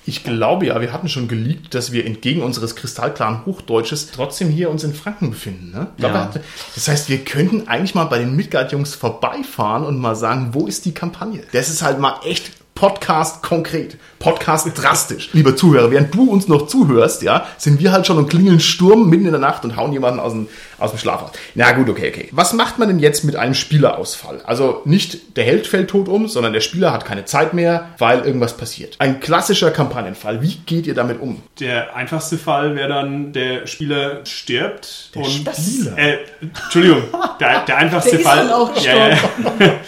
[0.05, 4.68] Ich glaube ja, wir hatten schon geleakt, dass wir entgegen unseres kristallklaren Hochdeutsches trotzdem hier
[4.68, 5.70] uns in Franken befinden.
[5.70, 5.87] Ne?
[5.96, 6.31] Glaube, Ja.
[6.75, 10.87] Das heißt, wir könnten eigentlich mal bei den Midgard-Jungs vorbeifahren und mal sagen, wo ist
[10.87, 11.42] die Kampagne?
[11.53, 15.30] Das ist halt mal echt Podcast konkret, Podcast drastisch.
[15.32, 19.08] Lieber Zuhörer, während du uns noch zuhörst, ja, sind wir halt schon und klingeln Sturm
[19.08, 21.30] mitten in der Nacht und hauen jemanden aus dem, aus dem Schlaf raus.
[21.54, 22.28] Na gut, okay, okay.
[22.32, 24.40] Was macht man denn jetzt mit einem Spielerausfall?
[24.44, 28.20] Also nicht der Held fällt tot um, sondern der Spieler hat keine Zeit mehr, weil
[28.20, 28.96] irgendwas passiert.
[28.98, 30.42] Ein klassischer Kampagnenfall.
[30.42, 31.42] Wie geht ihr damit um?
[31.61, 35.11] Der einfachste Fall wäre dann, der Spieler stirbt.
[35.14, 35.98] Der und, Spieler?
[35.98, 37.02] Äh, Entschuldigung,
[37.38, 38.37] der, der einfachste Der ist Fall.
[38.38, 39.18] dann auch ja, ja.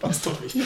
[0.00, 0.62] Das ist doch wichtig.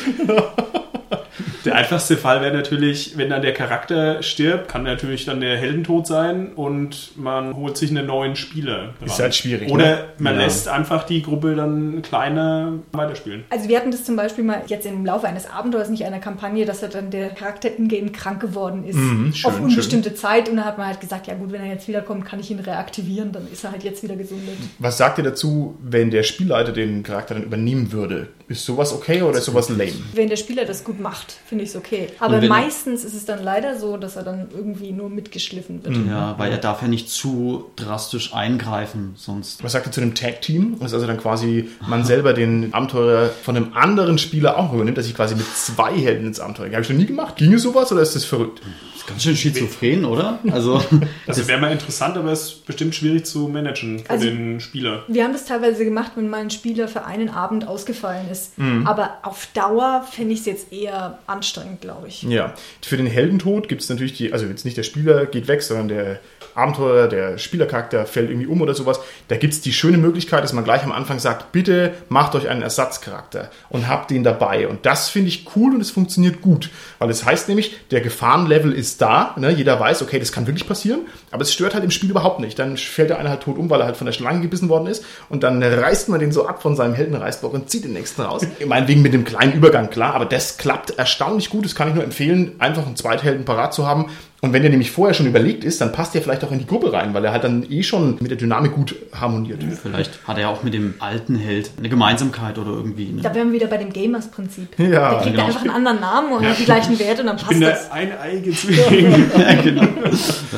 [1.64, 6.06] Der einfachste Fall wäre natürlich, wenn dann der Charakter stirbt, kann natürlich dann der Heldentod
[6.06, 8.94] sein und man holt sich einen neuen Spieler.
[9.04, 10.04] Ist halt schwierig, Oder ne?
[10.18, 10.42] man Ja.
[10.42, 13.44] lässt einfach die Gruppe dann kleiner weiterspielen.
[13.50, 16.64] Also wir hatten das zum Beispiel mal jetzt im Laufe eines Abenteuers, nicht einer Kampagne,
[16.64, 18.96] dass dann der Charakter in-game krank geworden ist.
[18.96, 20.48] Mhm, schön, auf unbestimmte Zeit.
[20.48, 22.58] Und dann hat man halt gesagt, ja gut, wenn er jetzt wiederkommt, kann ich ihn
[22.58, 24.56] reaktivieren, dann ist er halt jetzt wieder gesundet.
[24.78, 28.28] Was sagt ihr dazu, wenn der Spielleiter den Charakter dann übernehmen würde?
[28.48, 29.92] Ist sowas okay oder ist sowas lame?
[30.14, 32.08] Wenn der Spieler das gut macht, finde ich es okay.
[32.18, 35.94] Aber meistens ist es dann leider so, dass er dann irgendwie nur mitgeschliffen wird.
[36.08, 39.62] Ja, weil er darf ja nicht zu drastisch eingreifen, sonst.
[39.62, 40.76] Was sagt ihr zu einem Tag-Team?
[40.80, 44.96] Das ist also dann quasi man selber den Abenteurer von einem anderen Spieler auch übernimmt,
[44.96, 46.76] dass ich quasi mit zwei Helden ins Abenteuer gehe.
[46.76, 47.36] Habe ich noch nie gemacht.
[47.36, 48.62] Ginge sowas oder ist das verrückt?
[49.02, 50.38] Ist ganz schön schizophren, oder?
[50.52, 50.80] Also,
[51.26, 55.02] Also wäre mal interessant, aber es ist bestimmt schwierig zu managen für Also- den Spieler.
[55.08, 58.56] Wir haben das teilweise gemacht, wenn mal ein Spieler für einen Abend ausgefallen ist.
[58.60, 58.86] Mhm.
[58.86, 62.22] Aber auf Dauer fände ich es jetzt eher anstrengend, glaube ich.
[62.22, 62.54] Ja.
[62.80, 65.88] Für den Heldentod gibt es natürlich die, also jetzt nicht der Spieler geht weg, sondern
[65.88, 66.20] der
[66.54, 69.00] Abenteurer, der Spielercharakter fällt irgendwie um oder sowas.
[69.28, 72.48] Da gibt es die schöne Möglichkeit, dass man gleich am Anfang sagt, bitte macht euch
[72.48, 74.68] einen Ersatzcharakter und habt den dabei.
[74.68, 76.70] Und das finde ich cool und es funktioniert gut.
[76.98, 79.34] Weil es heißt nämlich, der Gefahrenlevel ist da.
[79.38, 79.50] Ne?
[79.50, 81.00] Jeder weiß, okay, das kann wirklich passieren.
[81.30, 82.58] Aber es stört halt im Spiel überhaupt nicht.
[82.58, 84.86] Dann fällt der eine halt tot um, weil er halt von der Schlange gebissen worden
[84.86, 85.04] ist.
[85.28, 88.46] Und dann reißt man den so ab von seinem Heldenreißblock und zieht den nächsten raus.
[88.66, 90.14] Meinetwegen mit dem kleinen Übergang, klar.
[90.14, 91.64] Aber das klappt erstaunlich gut.
[91.64, 94.10] Das kann ich nur empfehlen, einfach einen Zweithelden parat zu haben.
[94.44, 96.66] Und wenn der nämlich vorher schon überlegt ist, dann passt der vielleicht auch in die
[96.66, 99.62] Gruppe rein, weil er halt dann eh schon mit der Dynamik gut harmoniert.
[99.80, 103.12] vielleicht hat er ja auch mit dem alten Held eine Gemeinsamkeit oder irgendwie.
[103.12, 103.22] Ne?
[103.22, 104.76] Da wären wir wieder bei dem Gamers-Prinzip.
[104.80, 105.46] Ja, der kriegt genau.
[105.46, 107.84] einfach einen anderen Namen und hat die gleichen Werte und dann Ich passt bin das.
[107.88, 109.30] der eineige Zwilling.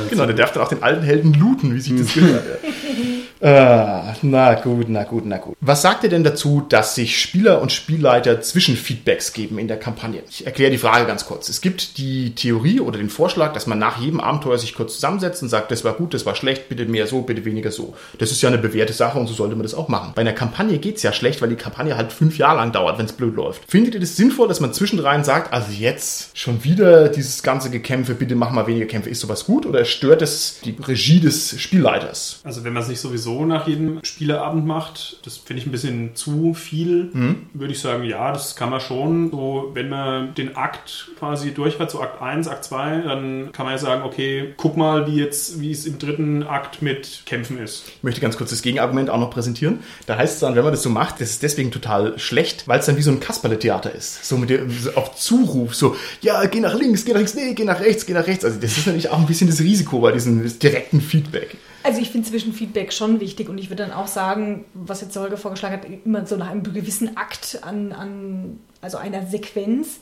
[0.09, 2.43] Genau, der darf dann auch den alten Helden looten, wie sich das gehört.
[3.45, 5.55] Ah, na gut, na gut, na gut.
[5.61, 10.23] Was sagt ihr denn dazu, dass sich Spieler und Spielleiter Zwischenfeedbacks geben in der Kampagne?
[10.31, 11.51] Ich erkläre die Frage ganz kurz.
[11.51, 15.43] Es gibt die Theorie oder den Vorschlag, dass man nach jedem Abenteuer sich kurz zusammensetzt
[15.43, 17.95] und sagt, das war gut, das war schlecht, bitte mehr so, bitte weniger so.
[18.19, 20.13] Das ist ja eine bewährte Sache und so sollte man das auch machen.
[20.15, 23.05] Bei einer Kampagne geht's ja schlecht, weil die Kampagne halt fünf Jahre lang dauert, wenn
[23.05, 23.71] es blöd läuft.
[23.71, 28.15] Findet ihr das sinnvoll, dass man zwischendrein sagt, also jetzt schon wieder dieses ganze Gekämpfe,
[28.15, 29.11] bitte mach mal weniger Kämpfe.
[29.11, 32.41] Ist sowas gut oder stört es die Regie des Spielleiters?
[32.43, 36.15] Also wenn man es nicht sowieso nach jedem Spieleabend macht, das finde ich ein bisschen
[36.15, 37.11] zu viel,
[37.53, 39.31] würde ich sagen, ja, das kann man schon.
[39.31, 43.67] So, wenn man den Akt quasi durch hat, so Akt 1, Akt 2, dann kann
[43.67, 47.59] man ja sagen, okay, guck mal, wie jetzt, wie es im dritten Akt mit Kämpfen
[47.59, 47.85] ist.
[47.87, 49.81] Ich möchte ganz kurz das Gegenargument auch noch präsentieren.
[50.07, 52.81] Da heißt es dann, wenn man das so macht, das ist deswegen total schlecht, weil
[52.81, 54.25] es dann wie so ein Kasperle-Theater ist.
[54.25, 54.63] So mit der,
[54.95, 58.13] auf Zuruf, so, ja, geh nach links, geh nach links, nee, geh nach rechts, geh
[58.13, 58.45] nach rechts.
[58.45, 61.57] Also das ist natürlich auch ein bisschen das Risiko bei diesem direkten Feedback.
[61.85, 65.37] Also ich finde Zwischenfeedback schon wichtig und ich würde dann auch sagen, was jetzt Holger
[65.37, 70.01] vorgeschlagen hat, immer so nach einem gewissen Akt an, an also einer Sequenz.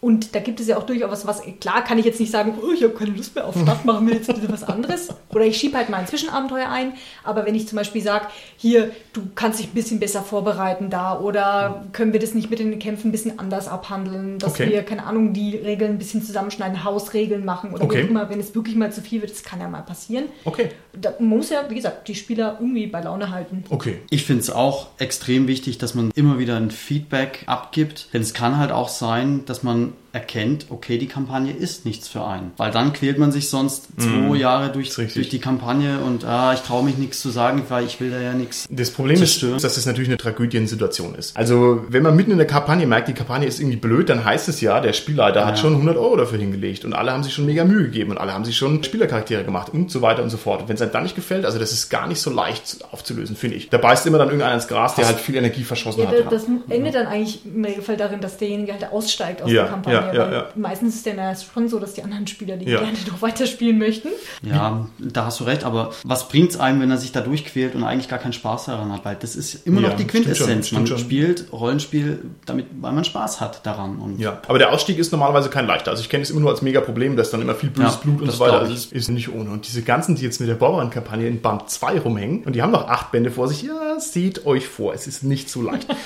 [0.00, 2.54] Und da gibt es ja auch durchaus was, was klar kann ich jetzt nicht sagen,
[2.62, 5.08] oh, ich habe keine Lust mehr auf Stadt, machen wir jetzt bitte was anderes.
[5.30, 6.92] Oder ich schiebe halt mal ein Zwischenabenteuer ein.
[7.24, 11.18] Aber wenn ich zum Beispiel sage, hier, du kannst dich ein bisschen besser vorbereiten da
[11.18, 14.70] oder können wir das nicht mit den Kämpfen ein bisschen anders abhandeln, dass Okay.
[14.70, 18.04] wir, keine Ahnung, die Regeln ein bisschen zusammenschneiden, Hausregeln machen oder Okay.
[18.04, 20.26] wie immer, wenn es wirklich mal zu viel wird, das kann ja mal passieren.
[20.44, 20.68] Okay.
[21.00, 23.64] Da muss ja, wie gesagt, die Spieler irgendwie bei Laune halten.
[23.70, 23.98] Okay.
[24.10, 28.34] Ich finde es auch extrem wichtig, dass man immer wieder ein Feedback abgibt, denn es
[28.34, 32.52] kann halt auch sein, dass man erkennt, okay, die Kampagne ist nichts für einen.
[32.56, 36.60] Weil dann quält man sich sonst zwei Jahre durch, durch die Kampagne und ah, ich
[36.60, 38.66] traue mich nichts zu sagen, weil ich will da ja nichts.
[38.70, 39.60] Das Problem ist, zerstören.
[39.60, 41.36] dass es natürlich eine Tragödiensituation ist.
[41.36, 44.48] Also, wenn man mitten in der Kampagne merkt, die Kampagne ist irgendwie blöd, dann heißt
[44.48, 45.62] es ja, der Spielleiter hat Ja.
[45.62, 48.32] schon 100 Euro dafür hingelegt und alle haben sich schon mega Mühe gegeben und alle
[48.32, 50.62] haben sich schon Spielercharaktere gemacht und so weiter und so fort.
[50.62, 53.36] Und wenn es einem dann nicht gefällt, also das ist gar nicht so leicht aufzulösen,
[53.36, 53.68] finde ich.
[53.70, 56.32] Da beißt immer dann irgendeiner ins Gras, der halt viel Energie verschossen Ja, hat.
[56.32, 59.97] das endet dann eigentlich im Regelfall darin, dass derjenige halt aussteigt aus Ja, der Kampagne.
[59.97, 60.46] ja, ja, weil ja.
[60.56, 62.80] Meistens ist dann ja schon so, dass die anderen Spieler, die Ja.
[62.80, 64.08] gerne noch weiterspielen möchten.
[64.42, 67.84] Ja, da hast du recht, aber was bringt's einem, wenn er sich da durchquält und
[67.84, 69.04] eigentlich gar keinen Spaß daran hat?
[69.04, 70.66] Weil das ist immer Ja, noch die schon, Quintessenz.
[70.68, 70.98] stimmt Man schon.
[70.98, 73.96] spielt Rollenspiel, damit, weil man Spaß hat daran.
[73.98, 75.90] Und Ja, aber der Ausstieg ist normalerweise kein leichter.
[75.90, 78.00] Also ich kenne es immer nur als mega Problem, dass dann immer viel böses Ja,
[78.02, 78.58] Blut und so weiter.
[78.60, 79.50] Also es ist nicht ohne.
[79.50, 82.72] Und diese ganzen, die jetzt mit der Bauern-Kampagne in Band 2 rumhängen und die haben
[82.72, 85.86] noch acht Bände vor sich, ja, seht euch vor, es ist nicht so leicht.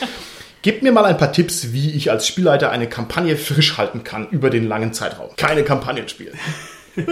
[0.62, 4.28] Gebt mir mal ein paar Tipps, wie ich als Spielleiter eine Kampagne frisch halten kann
[4.30, 5.30] über den langen Zeitraum.
[5.36, 6.38] Keine Kampagnen spielen.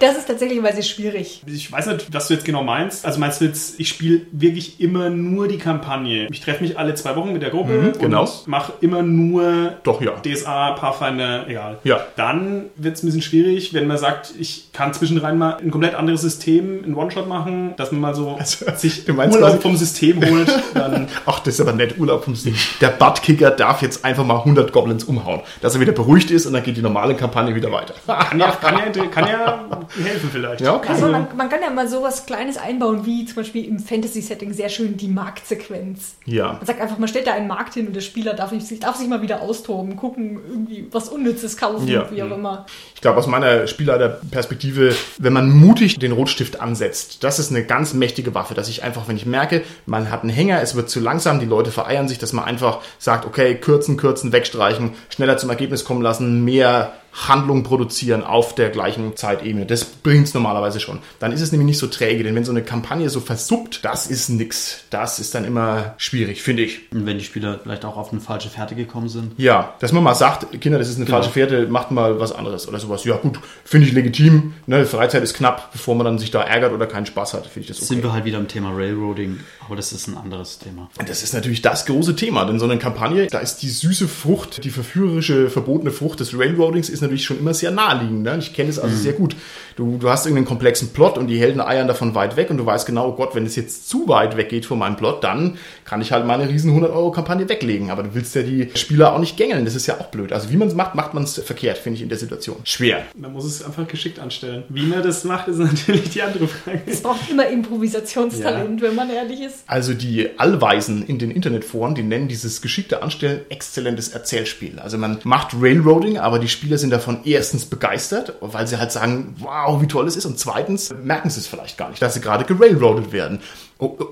[0.00, 1.42] Das ist tatsächlich schwierig.
[1.46, 3.04] Ich weiß nicht, was du jetzt genau meinst.
[3.04, 6.28] Also meinst du jetzt, ich spiele wirklich immer nur die Kampagne.
[6.30, 8.22] Ich treffe mich alle zwei Wochen mit der Gruppe genau.
[8.22, 10.12] und mache immer nur Doch, ja.
[10.20, 11.78] DSA, Pathfinder, egal.
[11.84, 12.00] Ja.
[12.16, 15.94] Dann wird es ein bisschen schwierig, wenn man sagt, ich kann zwischendrin mal ein komplett
[15.94, 19.62] anderes System in One-Shot machen, dass man mal so Also, sich du meinst Urlaub quasi-
[19.62, 20.48] vom System holt.
[20.74, 22.54] Dann Ach, das ist aber nett, Urlaub vom Ding.
[22.80, 26.52] Der Buttkicker darf jetzt einfach mal 100 Goblins umhauen, dass er wieder beruhigt ist und
[26.52, 27.94] dann geht die normale Kampagne wieder weiter.
[28.06, 29.68] kann ja, kann ja, kann ja
[30.02, 30.60] helfen vielleicht.
[30.60, 30.88] Ja, okay.
[30.90, 34.68] Also man, man kann ja mal sowas Kleines einbauen, wie zum Beispiel im Fantasy-Setting sehr
[34.68, 36.16] schön die Marktsequenz.
[36.26, 36.54] Ja.
[36.54, 38.96] Man sagt einfach, man stellt da einen Markt hin und der Spieler darf, sich- darf
[38.96, 42.10] sich mal wieder austoben, gucken, irgendwie was Unnützes kaufen, Ja.
[42.10, 42.66] wie auch immer.
[42.94, 47.94] Ich glaube, aus meiner Spielleiterperspektive, wenn man mutig den Rotstift ansetzt, das ist eine ganz
[47.94, 51.00] mächtige Waffe, dass ich einfach, wenn ich merke, man hat einen Hänger, es wird zu
[51.00, 55.50] langsam, die Leute vereiern sich, dass man einfach sagt, okay, kürzen, kürzen, wegstreichen, schneller zum
[55.50, 56.92] Ergebnis kommen lassen, mehr
[57.26, 59.66] Handlung produzieren auf der gleichen Zeitebene.
[59.66, 61.00] Das bringt's normalerweise schon.
[61.18, 64.06] Dann ist es nämlich nicht so träge, denn wenn so eine Kampagne so versuppt, das
[64.06, 64.84] ist nix.
[64.90, 66.80] Das ist dann immer schwierig, finde ich.
[66.92, 69.32] Und wenn die Spieler vielleicht auch auf eine falsche Fährte gekommen sind.
[69.38, 71.18] Ja, dass man mal sagt, Kinder, das ist eine Genau.
[71.18, 73.04] falsche Fährte, macht mal was anderes oder sowas.
[73.04, 74.54] Ja, gut, finde ich legitim.
[74.66, 77.60] Ne, Freizeit ist knapp, bevor man dann sich da ärgert oder keinen Spaß hat, finde
[77.62, 77.86] ich das okay.
[77.86, 80.88] Sind wir halt wieder im Thema Railroading, aber das ist ein anderes Thema.
[81.06, 84.62] Das ist natürlich das große Thema, denn so eine Kampagne, da ist die süße Frucht,
[84.64, 88.22] die verführerische, verbotene Frucht des Railroadings ist natürlich schon immer sehr naheliegend.
[88.22, 88.36] Ne?
[88.38, 89.34] Ich kenne es also sehr gut.
[89.76, 92.66] Du, du hast irgendeinen komplexen Plot und die Helden eiern davon weit weg und du
[92.66, 96.00] weißt genau, oh Gott, wenn es jetzt zu weit weggeht von meinem Plot, dann kann
[96.00, 97.90] ich halt meine riesen 100-Euro-Kampagne weglegen.
[97.90, 100.32] Aber du willst ja die Spieler auch nicht gängeln, das ist ja auch blöd.
[100.32, 102.56] Also wie man es macht, macht man es verkehrt, finde ich in der Situation.
[102.64, 103.04] Schwer.
[103.14, 104.64] Man muss es einfach geschickt anstellen.
[104.68, 106.82] Wie man das macht, ist natürlich die andere Frage.
[106.86, 109.58] Es braucht immer Improvisationstalent, wenn man ehrlich ist.
[109.68, 114.80] Also die Allweisen in den Internetforen, die nennen dieses geschickte Anstellen exzellentes Erzählspiel.
[114.80, 119.34] Also man macht Railroading, aber die Spieler sind davon erstens begeistert, weil sie halt sagen,
[119.38, 120.26] wow, wie toll es ist.
[120.26, 123.40] Und zweitens merken sie es vielleicht gar nicht, dass sie gerade gerailroadet werden.
[123.78, 124.04] Oh, oh,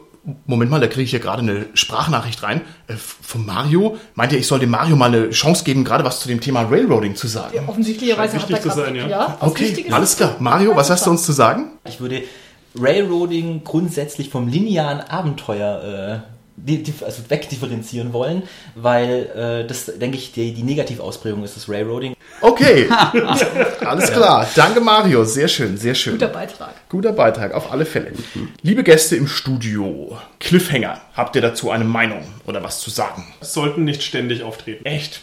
[0.46, 3.96] Moment mal, da kriege ich hier gerade eine Sprachnachricht rein äh, von Mario.
[4.14, 6.62] Meint ihr, ich soll dem Mario mal eine Chance geben, gerade was zu dem Thema
[6.62, 7.60] Railroading zu sagen?
[7.68, 9.36] Offensichtlicherweise Scheint hat er zu gerade- sein, ja.
[9.38, 10.34] was Okay, alles klar.
[10.40, 11.72] Mario, was hast du uns zu sagen?
[11.84, 12.24] Ich würde
[12.76, 16.24] Railroading grundsätzlich vom linearen Abenteuer
[17.04, 18.42] also wegdifferenzieren wollen,
[18.74, 22.14] weil äh, das, denke ich, die, die Negativausprägung ist des Railroading.
[22.40, 22.88] Okay,
[23.84, 24.48] alles klar.
[24.54, 26.14] Danke Mario, sehr schön, sehr schön.
[26.14, 26.74] Guter Beitrag.
[26.88, 28.12] Guter Beitrag, auf alle Fälle.
[28.62, 33.24] Liebe Gäste im Studio, Cliffhanger, habt ihr dazu eine Meinung oder was zu sagen?
[33.40, 34.84] Sollten nicht ständig auftreten.
[34.84, 35.22] Echt?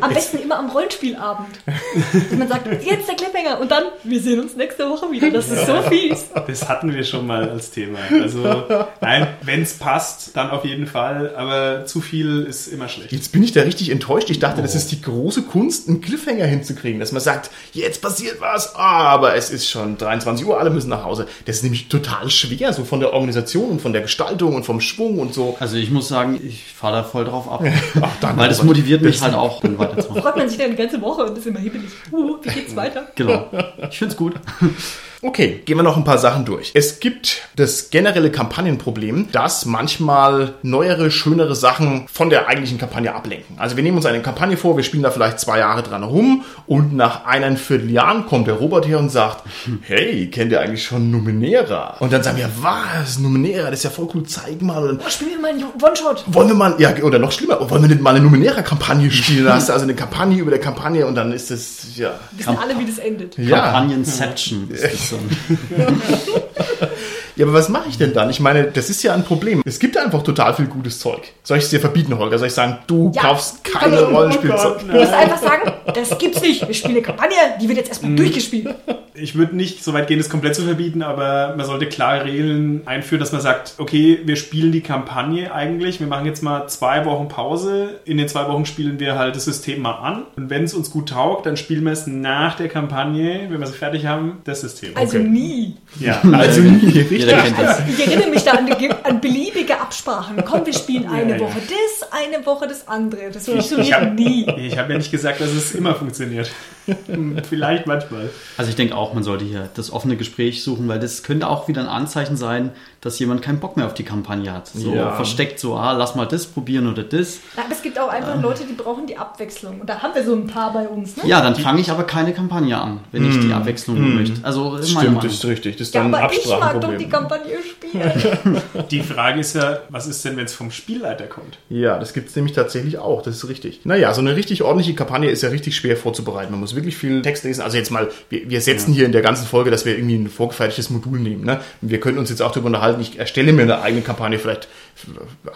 [0.00, 1.60] Am besten immer am Rollenspielabend.
[1.66, 5.30] Dass man sagt, jetzt der Cliffhanger und dann, wir sehen uns nächste Woche wieder.
[5.30, 6.26] Das ist so fies.
[6.46, 7.98] Das hatten wir schon mal als Thema.
[8.10, 8.64] Also,
[9.00, 13.12] nein, wenn es passt, dann auf jeden Fall, aber zu viel ist immer schlecht.
[13.12, 14.30] Jetzt bin ich da richtig enttäuscht.
[14.30, 18.40] Ich dachte, das ist die große Kunst, einen Cliffhanger hinzukriegen, dass man sagt, jetzt passiert
[18.40, 21.26] was, aber es ist schon 23 Uhr, alle müssen nach Hause.
[21.44, 24.80] Das ist nämlich total schwer, so von der Organisation und von der Gestaltung und vom
[24.80, 25.56] Schwung und so.
[25.60, 27.64] Also ich muss sagen, ich fahre da voll drauf ab.
[28.00, 28.40] Ach, danke.
[28.40, 30.22] Weil das motiviert mich halt auch, dann weiterzumachen.
[30.26, 31.90] Freut man sich dann die ganze Woche und ist immer hibbelig.
[32.12, 33.08] Uh, wie geht's weiter?
[33.14, 33.50] Genau.
[33.90, 34.34] Ich find's gut.
[35.26, 36.70] Okay, gehen wir noch ein paar Sachen durch.
[36.74, 43.58] Es gibt das generelle Kampagnenproblem, dass manchmal neuere, schönere Sachen von der eigentlichen Kampagne ablenken.
[43.58, 46.44] Also wir nehmen uns eine Kampagne vor, wir spielen da vielleicht zwei Jahre dran rum
[46.68, 49.42] und nach einem Vierteljahren kommt der Robert her und sagt,
[49.82, 51.96] hey, kennt ihr eigentlich schon Numenera?
[51.98, 54.80] Und dann sagen wir, was, Numenera, das ist ja voll cool, zeig mal.
[54.80, 56.24] Und dann, Oh, spielen wir mal einen One-Shot.
[56.28, 59.46] wollen wir mal, ja, oder noch schlimmer, wollen wir nicht mal eine Numenera-Kampagne spielen?
[59.46, 62.14] Da hast du also eine Kampagne über der Kampagne und dann ist das, ja.
[62.30, 63.36] Wissen alle, wie das endet.
[63.38, 63.72] Ja.
[63.72, 66.00] Kampagnenception ist das dann.
[67.36, 68.30] Ja, aber was mache ich denn dann?
[68.30, 69.62] Ich meine, das ist ja ein Problem.
[69.64, 71.20] Es gibt einfach total viel gutes Zeug.
[71.42, 72.38] Soll ich es dir verbieten, Holger?
[72.38, 73.22] Soll ich sagen, du Ja.
[73.22, 74.78] kaufst keine Also, oh Rollenspielzeug?
[74.80, 76.66] Du musst einfach sagen, das gibt's nicht.
[76.66, 78.16] Wir spielen eine Kampagne, die wird jetzt erstmal Mhm.
[78.16, 78.74] durchgespielt.
[79.18, 82.82] Ich würde nicht so weit gehen, das komplett zu verbieten, aber man sollte klare Regeln
[82.86, 87.04] einführen, dass man sagt, okay, wir spielen die Kampagne eigentlich, wir machen jetzt mal zwei
[87.06, 90.64] Wochen Pause, in den zwei Wochen spielen wir halt das System mal an und wenn
[90.64, 94.04] es uns gut taugt, dann spielen wir es nach der Kampagne, wenn wir sie fertig
[94.06, 94.90] haben, das System.
[94.94, 95.26] Also Okay.
[95.26, 95.76] nie.
[95.98, 97.25] ja, Also nie, richtig.
[97.26, 97.80] Jeder kennt das.
[97.88, 100.42] Ich erinnere mich da an, die- an beliebige Absprachen.
[100.44, 101.40] Komm, wir spielen eine ja.
[101.40, 103.30] Woche das, eine Woche das andere.
[103.30, 104.46] Das Ich funktioniert hab- nie.
[104.56, 106.50] ich habe ja nicht gesagt, dass es immer funktioniert.
[107.48, 108.30] Vielleicht manchmal.
[108.56, 111.68] Also ich denke auch, man sollte hier das offene Gespräch suchen, weil das könnte auch
[111.68, 112.70] wieder ein Anzeichen sein,
[113.00, 114.68] dass jemand keinen Bock mehr auf die Kampagne hat.
[114.68, 115.12] So Ja.
[115.12, 117.38] versteckt so, ah, lass mal das probieren oder das.
[117.56, 119.80] Aber es gibt auch einfach Leute, die brauchen die Abwechslung.
[119.80, 121.16] Und da haben wir so ein paar bei uns.
[121.16, 121.24] Ne?
[121.26, 124.44] Ja, dann fange ich aber keine Kampagne an, wenn ich die Abwechslung möchte.
[124.44, 125.20] Also Stimmt, Meinung.
[125.22, 125.76] das ist richtig.
[125.76, 127.76] Das ist Ja, dann ein aber ich mag doch die Kampagne spielen.
[128.90, 131.58] Die Frage ist ja, was ist denn, wenn es vom Spielleiter kommt?
[131.68, 133.80] Ja, das gibt es nämlich tatsächlich auch, das ist richtig.
[133.84, 136.50] Naja, so eine richtig ordentliche Kampagne ist ja richtig schwer vorzubereiten.
[136.50, 137.62] Man muss wirklich viel Text lesen.
[137.62, 140.28] Also jetzt mal, wir, wir setzen hier in der ganzen Folge, dass wir irgendwie ein
[140.28, 141.44] vorgefertigtes Modul nehmen.
[141.44, 141.60] Ne?
[141.80, 144.68] Wir können uns jetzt auch darüber unterhalten, ich erstelle mir eine eigene Kampagne, vielleicht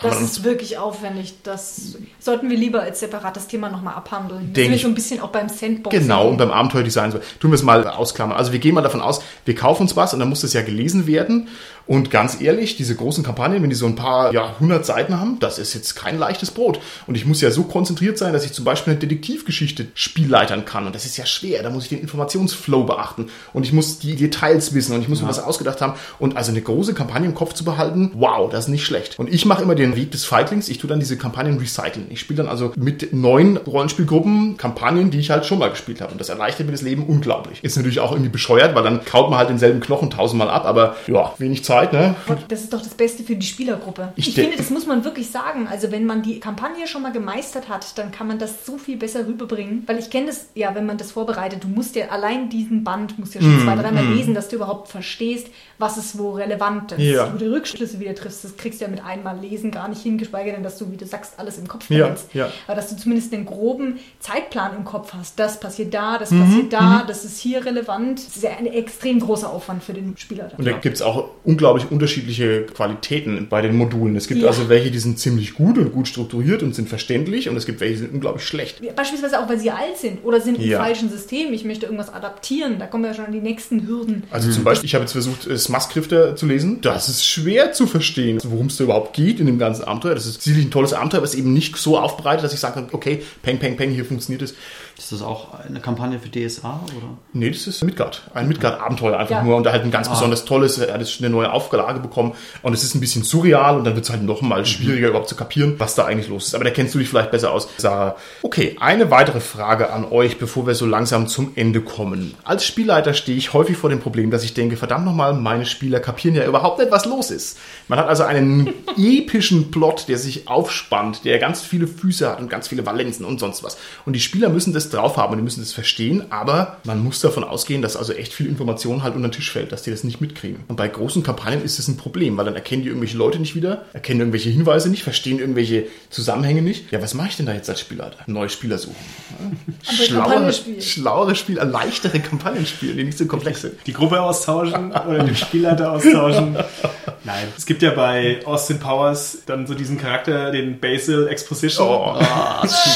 [0.03, 1.35] Das ist wirklich aufwendig.
[1.43, 4.49] Das sollten wir lieber als separates Thema nochmal abhandeln.
[4.49, 4.83] Das Denk sind wir ich.
[4.83, 5.97] so ein bisschen auch beim Sandbox.
[5.97, 7.13] Genau, und beim Abenteuerdesign.
[7.13, 8.37] Tun wir es mal ausklammern.
[8.37, 10.63] Also wir gehen mal davon aus, wir kaufen uns was und dann muss das ja
[10.63, 11.49] gelesen werden.
[11.91, 15.41] Und ganz ehrlich, diese großen Kampagnen, wenn die so ein paar, ja, 100 Seiten haben,
[15.41, 16.79] das ist jetzt kein leichtes Brot.
[17.09, 20.87] Und ich muss ja so konzentriert sein, dass ich zum Beispiel eine Detektivgeschichte spielleitern kann.
[20.87, 21.65] Und das ist ja schwer.
[21.65, 23.29] Da muss ich den Informationsflow beachten.
[23.53, 25.95] Und ich muss die Details wissen und ich muss mir was ausgedacht haben.
[26.21, 29.19] Und also eine große Kampagne im Kopf zu behalten, wow, das ist nicht schlecht.
[29.19, 30.69] Und ich mache immer den Weg des Feiglings.
[30.69, 32.07] Ich tue dann diese Kampagnen recyceln.
[32.11, 36.13] Ich spiele dann also mit neuen Rollenspielgruppen Kampagnen, die ich halt schon mal gespielt habe.
[36.13, 37.63] Und das erleichtert mir das Leben unglaublich.
[37.63, 40.65] Ist natürlich auch irgendwie bescheuert, weil dann kaut man halt denselben Knochen tausendmal ab.
[40.67, 42.15] Aber ja, wenig Zeit, ne?
[42.49, 44.13] Das ist doch das Beste für die Spielergruppe.
[44.17, 45.67] Ich Ich, finde, das muss man wirklich sagen.
[45.71, 48.97] Also wenn man die Kampagne schon mal gemeistert hat, dann kann man das so viel
[48.97, 49.85] besser rüberbringen.
[49.87, 53.19] Weil ich kenne das, ja, wenn man das vorbereitet, du musst ja allein diesen Band,
[53.19, 56.93] musst ja schon zwei, dreimal lesen, dass du überhaupt verstehst, was ist wo relevant.
[56.93, 57.27] Dass Ja.
[57.27, 60.19] du die Rückschlüsse wieder triffst, das kriegst du ja mit einmal lesen gar nicht hin,
[60.19, 62.35] geschweige denn, dass du, wie du sagst, alles im Kopf Ja, behältst.
[62.35, 62.51] ja.
[62.67, 65.39] Aber dass du zumindest einen groben Zeitplan im Kopf hast.
[65.39, 68.19] Das passiert da, das Mhm, passiert da, das ist hier relevant.
[68.27, 70.51] Das ist ja ein extrem großer Aufwand für den Spieler.
[70.57, 74.17] Und da gibt's auch unglaublich unterschiedliche Qualitäten bei den Modulen.
[74.17, 74.49] Es gibt Ja.
[74.49, 77.81] also welche, die sind ziemlich gut und gut strukturiert und sind verständlich und es gibt
[77.81, 78.81] welche, die sind unglaublich schlecht.
[78.97, 80.79] Beispielsweise auch, weil sie alt sind oder sind Ja.
[80.79, 81.53] im falschen System.
[81.53, 82.79] Ich möchte irgendwas adaptieren.
[82.79, 84.25] Da kommen wir ja schon an die nächsten Hürden.
[84.31, 86.81] Also zum Beispiel, ich habe jetzt versucht, das Maskrifter zu lesen.
[86.81, 90.15] Das ist schwer zu verstehen, worum es da überhaupt geht in dem ganzen Abenteuer.
[90.15, 92.61] Das ist sicherlich ein tolles Abenteuer, aber es ist eben nicht so aufbereitet, dass ich
[92.61, 94.55] sagen kann, okay, peng, peng, peng, hier funktioniert es.
[94.99, 97.17] Ist das auch eine Kampagne für DSA oder?
[97.33, 98.23] Nee, das ist Midgard.
[98.35, 99.43] Ein Midgard-Abenteuer einfach Ja.
[99.43, 99.57] nur.
[99.57, 102.33] Und halt ein ganz besonders tolles, er hat jetzt eine neue Auflage bekommen.
[102.63, 105.29] Und es ist ein bisschen surreal und dann wird es halt noch mal schwieriger überhaupt
[105.31, 106.55] zu kapieren, was da eigentlich los ist.
[106.55, 108.17] Aber da kennst du dich vielleicht besser aus, Sarah.
[108.43, 112.35] Okay, eine weitere Frage an euch, bevor wir so langsam zum Ende kommen.
[112.45, 116.01] Als Spielleiter stehe ich häufig vor dem Problem, dass ich denke, verdammt nochmal, meine Spieler
[116.01, 117.57] kapieren ja überhaupt nicht, was los ist.
[117.89, 118.69] Man hat also einen
[119.01, 123.41] epischen Plot, der sich aufspannt, der ganz viele Füße hat und ganz viele Valenzen und
[123.41, 123.79] sonst was.
[124.05, 127.21] Und die Spieler müssen das drauf haben und die müssen das verstehen, aber man muss
[127.21, 130.05] davon ausgehen, dass also echt viel Information halt unter den Tisch fällt, dass die das
[130.05, 130.65] nicht mitkriegen.
[130.69, 133.55] Und bei großen Kampagnen ist das ein Problem, weil dann erkennen die irgendwelche Leute nicht
[133.55, 136.91] wieder, erkennen irgendwelche Hinweise nicht, verstehen irgendwelche Zusammenhänge nicht.
[136.93, 138.19] Ja, was mache ich denn da jetzt als Spielleiter?
[138.27, 138.97] Neue Spieler suchen.
[139.83, 143.75] Schlauere, schlauere Spieler, leichtere Kampagnen spielen, die nicht so komplex sind.
[143.87, 146.57] Die Gruppe austauschen oder den Spielleiter austauschen.
[147.25, 147.49] Nein.
[147.57, 151.87] Es gibt ja bei Austin Powers dann so diesen Charakter, den Basil Exposition.
[151.89, 152.19] Oh,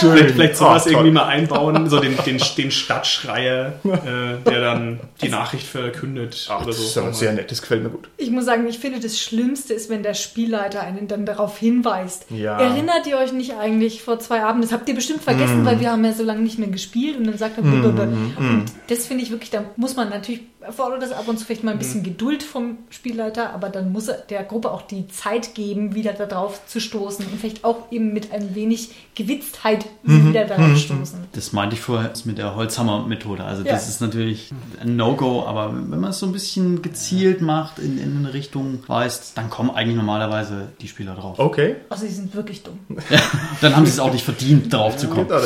[0.00, 0.92] Vielleicht, vielleicht sowas Oh, toll.
[0.94, 6.58] irgendwie mal einbauen, so den, den, den Stadtschreier, äh, der dann die Nachricht verkündet Ach,
[6.58, 6.82] oder das so.
[6.84, 8.08] ist aber sehr nett, das gefällt mir gut.
[8.16, 12.26] Ich muss sagen, ich finde, das Schlimmste ist, wenn der Spielleiter einen dann darauf hinweist.
[12.30, 12.58] Ja.
[12.58, 14.62] Erinnert ihr euch nicht eigentlich vor zwei Abenden?
[14.62, 17.26] Das habt ihr bestimmt vergessen, weil wir haben ja so lange nicht mehr gespielt und
[17.26, 18.04] dann sagt er, blablabla.
[18.38, 21.64] und das finde ich wirklich, da muss man natürlich, erfordert das ab und zu vielleicht
[21.64, 25.54] mal ein bisschen Geduld vom Spielleiter, aber dann muss er der Gruppe auch die Zeit
[25.54, 30.76] geben, wieder darauf zu stoßen und vielleicht auch eben mit ein wenig Gewitztheit wieder darauf
[30.78, 31.20] stoßen.
[31.32, 33.44] Das meinte ich vorher mit der Holzhammer-Methode.
[33.44, 33.72] Also Ja.
[33.72, 34.50] das ist natürlich
[34.80, 38.82] ein No-Go, aber wenn man es so ein bisschen gezielt macht, in, in eine Richtung
[38.86, 41.38] weist, dann kommen eigentlich normalerweise die Spieler drauf.
[41.38, 41.76] Okay.
[41.88, 42.78] Also, sie sind wirklich dumm.
[43.60, 45.28] Dann haben sie es auch nicht verdient, drauf zu kommen.
[45.28, 45.40] Genau,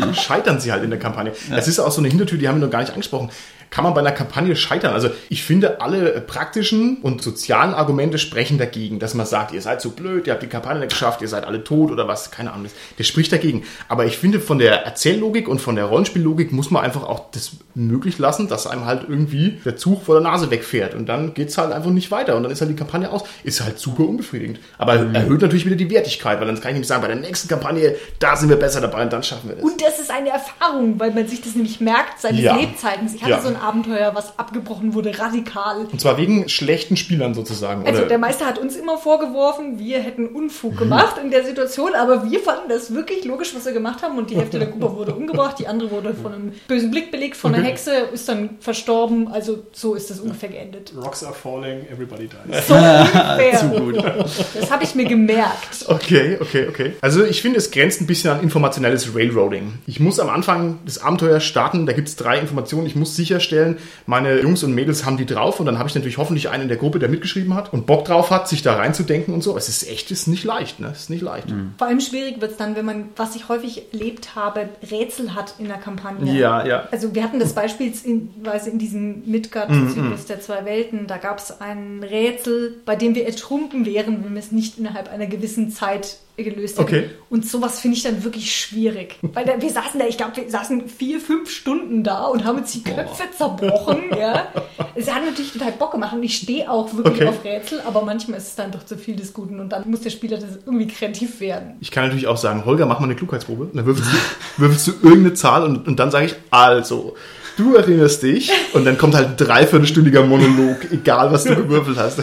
[0.00, 1.32] dann scheitern sie halt in der Kampagne.
[1.50, 3.30] Das ist auch so eine Hintertür, die haben wir noch gar nicht angesprochen.
[3.70, 4.92] Kann man bei einer Kampagne scheitern.
[4.94, 9.80] Also ich finde, alle praktischen und sozialen Argumente sprechen dagegen, dass man sagt, ihr seid
[9.80, 12.52] so blöd, ihr habt die Kampagne nicht geschafft, ihr seid alle tot oder was, keine
[12.52, 12.68] Ahnung.
[12.96, 13.64] Das spricht dagegen.
[13.88, 17.52] Aber ich finde, von der Erzähllogik und von der Rollenspiellogik muss man einfach auch das
[17.74, 21.58] möglich lassen, dass einem halt irgendwie der Zug vor der Nase wegfährt und dann geht's
[21.58, 23.22] halt einfach nicht weiter und dann ist halt die Kampagne aus.
[23.44, 24.58] Ist halt super unbefriedigend.
[24.78, 27.48] Aber erhöht natürlich wieder die Wertigkeit, weil dann kann ich nämlich sagen, bei der nächsten
[27.48, 29.64] Kampagne, da sind wir besser dabei und dann schaffen wir das.
[29.64, 32.56] Und das ist eine Erfahrung, weil man sich das nämlich merkt seines Ja.
[32.56, 33.14] Lebzeitens.
[33.14, 33.40] Ich hatte Ja.
[33.40, 35.86] so ein Abenteuer, was abgebrochen wurde, radikal.
[35.90, 37.86] Und zwar wegen schlechten Spielern sozusagen.
[37.86, 38.08] Also oder?
[38.08, 42.40] der Meister hat uns immer vorgeworfen, wir hätten Unfug gemacht in der Situation, aber wir
[42.40, 45.58] fanden das wirklich logisch, was wir gemacht haben und die Hälfte der Gruppe wurde umgebracht,
[45.58, 49.64] die andere wurde von einem bösen Blick belegt, von einer Hexe, ist dann verstorben, also
[49.72, 50.92] so ist das ungefähr geendet.
[50.96, 52.66] Rocks are falling, everybody dies.
[52.66, 53.58] So ungefähr.
[53.58, 53.96] Zu gut.
[54.54, 55.84] Das habe ich mir gemerkt.
[55.86, 56.92] Okay, okay, okay.
[57.00, 59.74] Also ich finde, es grenzt ein bisschen an informationelles Railroading.
[59.86, 62.86] Ich muss am Anfang des Abenteuers starten, da gibt es drei Informationen.
[62.86, 63.47] Ich muss sicherstellen,
[64.06, 66.68] meine Jungs und Mädels haben die drauf und dann habe ich natürlich hoffentlich einen in
[66.68, 69.56] der Gruppe, der mitgeschrieben hat und Bock drauf hat, sich da reinzudenken und so.
[69.56, 70.88] Es ist echt, es ist nicht leicht, ne?
[70.92, 71.48] Es ist nicht leicht.
[71.76, 75.54] Vor allem schwierig wird es dann, wenn man, was ich häufig erlebt habe, Rätsel hat
[75.58, 76.32] in der Kampagne.
[76.32, 76.88] Ja, ja.
[76.90, 82.02] Also wir hatten das beispielsweise in diesem Midgard-Zyklus der zwei Welten, da gab es ein
[82.02, 86.78] Rätsel, bei dem wir ertrunken wären, wenn wir es nicht innerhalb einer gewissen Zeit gelöst
[86.78, 86.88] hätten.
[86.88, 87.10] Okay.
[87.30, 89.16] Und sowas finde ich dann wirklich schwierig.
[89.22, 92.58] Weil da, wir saßen da, ich glaube, wir saßen vier, fünf Stunden da und haben
[92.58, 94.04] uns die Köpfe zerbrochen.
[94.18, 94.48] ja.
[94.94, 97.26] Es hat natürlich total Bock gemacht und ich stehe auch wirklich Okay.
[97.28, 100.00] auf Rätsel, aber manchmal ist es dann doch zu viel des Guten und dann muss
[100.02, 101.76] der Spieler das irgendwie kreativ werden.
[101.80, 103.64] Ich kann natürlich auch sagen, Holger, mach mal eine Klugheitsprobe.
[103.64, 104.16] Und dann würfelst du,
[104.62, 107.14] würfelst du irgendeine Zahl und, und dann sage ich, also,
[107.58, 112.22] du erinnerst dich und dann kommt halt ein dreiviertelstündiger Monolog, egal was du gewürfelt hast.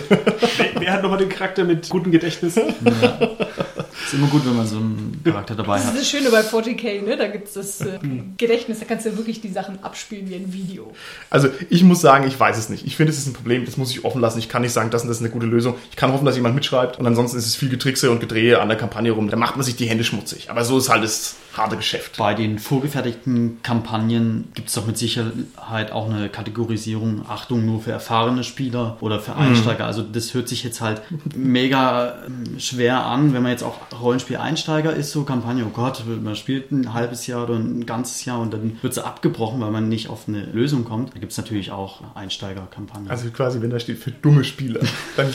[0.79, 2.57] Wer, hat nochmal den Charakter mit gutem Gedächtnis?
[2.57, 5.97] Ist immer gut, wenn man so einen Charakter dabei Das ist hat.
[5.99, 7.17] das Schöne bei 40k, ne?
[7.17, 7.97] Da gibt es das äh,
[8.37, 10.93] Gedächtnis, da kannst du wirklich die Sachen abspielen wie ein Video.
[11.29, 12.85] Also ich muss sagen, ich weiß es nicht.
[12.85, 14.39] Ich finde, es ist ein Problem, das muss ich offen lassen.
[14.39, 15.75] Ich kann nicht sagen, das und das ist eine gute Lösung.
[15.89, 18.67] Ich kann hoffen, dass jemand mitschreibt und ansonsten ist es viel Getrickse und Gedrehe an
[18.69, 19.29] der Kampagne rum.
[19.29, 20.49] Da macht man sich die Hände schmutzig.
[20.49, 22.17] Aber so ist halt das harte Geschäft.
[22.17, 27.91] Bei den vorgefertigten Kampagnen gibt es doch mit Sicherheit auch eine Kategorisierung, Achtung, nur für
[27.91, 29.85] erfahrene Spieler oder für Einsteiger.
[29.85, 31.01] Also das hört sich jetzt halt
[31.35, 36.35] mega ähm, schwer an, wenn man jetzt auch Rollenspiel-Einsteiger ist, so Kampagne, oh Gott, man
[36.35, 39.89] spielt ein halbes Jahr oder ein ganzes Jahr und dann wird sie abgebrochen, weil man
[39.89, 41.15] nicht auf eine Lösung kommt.
[41.15, 43.09] Da gibt es natürlich auch Einsteiger-Kampagnen.
[43.09, 44.81] Also quasi, wenn da steht für dumme Spieler,
[45.17, 45.33] dann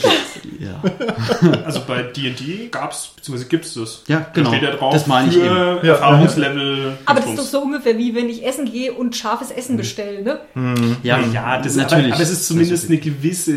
[0.59, 0.81] ja.
[1.65, 4.03] Also bei D&D gab's, beziehungsweise gibt's das.
[4.07, 4.51] Ja, genau.
[4.51, 5.87] Da steht ja drauf Das meine ich für eben.
[5.87, 6.97] Ja, Erfahrungslevel.
[7.05, 10.21] Aber das ist doch so ungefähr wie wenn ich essen gehe und scharfes Essen bestelle,
[10.23, 10.39] ne?
[11.03, 12.05] ja, Ja, das natürlich.
[12.07, 13.53] Aber, aber es ist zumindest eine gewisse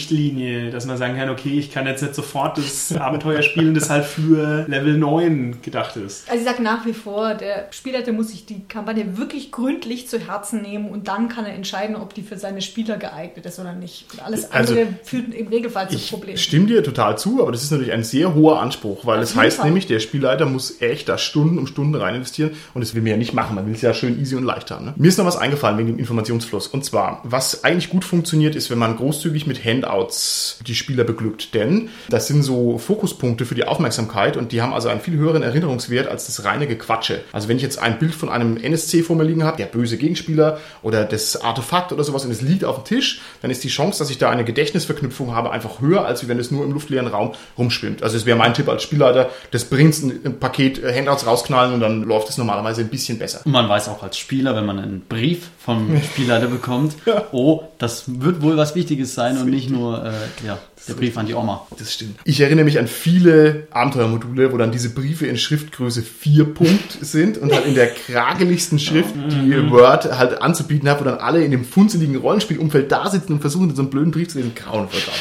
[0.00, 3.90] Richtlinie, dass man sagen kann, okay, ich kann jetzt nicht sofort das Abenteuer spielen, das
[3.90, 6.28] halt für Level 9 gedacht ist.
[6.30, 10.18] Also ich sage nach wie vor, der Spielleiter muss sich die Kampagne wirklich gründlich zu
[10.18, 13.72] Herzen nehmen und dann kann er entscheiden, ob die für seine Spieler geeignet ist oder
[13.74, 14.06] nicht.
[14.12, 16.38] Und alles Also, andere führt im Regelfall zu Ich Problemen.
[16.38, 19.36] stimme dir total zu, aber das ist natürlich ein sehr hoher Anspruch, weil Auf es
[19.36, 19.66] heißt Fall.
[19.66, 23.12] nämlich, der Spielleiter muss echt da Stunden um Stunden rein investieren und das will man
[23.12, 23.54] ja nicht machen.
[23.54, 24.86] Man will es ja schön easy und leicht haben.
[24.86, 24.94] Ne?
[24.96, 26.66] Mir ist noch was eingefallen wegen dem Informationsfluss.
[26.66, 31.54] Und zwar, was eigentlich gut funktioniert, ist, wenn man großzügig mit Handouts die Spieler beglückt.
[31.54, 35.42] Denn das sind so Fokuspunkte für die Aufmerksamkeit und die haben also einen viel höheren
[35.42, 37.22] Erinnerungswert als das reine Gequatsche.
[37.32, 39.96] Also wenn ich jetzt ein Bild von einem NSC vor mir liegen habe, der böse
[39.96, 43.68] Gegenspieler oder das Artefakt oder sowas und es liegt auf dem Tisch, dann ist die
[43.68, 47.06] Chance, dass ich da eine Gedächtnisverknüpfung habe, einfach höher, als wenn es nur im luftleeren
[47.06, 48.02] Raum rumschwimmt.
[48.02, 51.74] Also es wäre mein Tipp als Spielleiter, das bringst ein, ein Paket äh, Handouts rausknallen
[51.74, 53.40] und dann läuft es normalerweise ein bisschen besser.
[53.44, 56.94] Man weiß auch als Spieler, wenn man einen Brief vom Spielleiter bekommt,
[57.32, 60.58] oh, das wird wohl was Wichtiges sein und nicht nur äh, ja,
[60.88, 61.66] der Brief an die Oma.
[61.78, 62.18] Das stimmt.
[62.24, 67.38] Ich erinnere mich an viele Abenteuermodule, wo dann diese Briefe in Schriftgröße 4 Punkt sind
[67.38, 71.50] und halt in der krageligsten Schrift die Word halt anzubieten habe, wo dann alle in
[71.50, 74.54] dem funzeligen Rollenspielumfeld da sitzen und versuchen, so einen blöden Brief zu lesen.
[74.54, 75.00] Grauenvoll.
[75.00, 75.14] grauenvoll.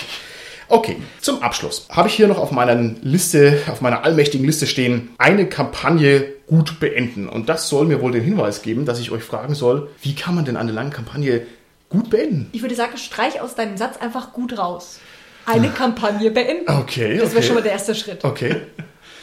[0.71, 5.09] Okay, zum Abschluss habe ich hier noch auf meiner Liste, auf meiner allmächtigen Liste stehen,
[5.17, 7.29] eine Kampagne gut beenden.
[7.29, 10.35] Und das soll mir wohl den Hinweis geben, dass ich euch fragen soll, wie kann
[10.35, 11.45] man denn eine lange Kampagne
[11.89, 12.49] gut beenden?
[12.51, 14.99] Ich würde sagen, streich aus deinem Satz einfach gut raus.
[15.45, 16.69] Eine Kampagne beenden.
[16.69, 17.45] Okay, Das wäre okay.
[17.47, 18.23] schon mal der erste Schritt.
[18.25, 18.57] Okay.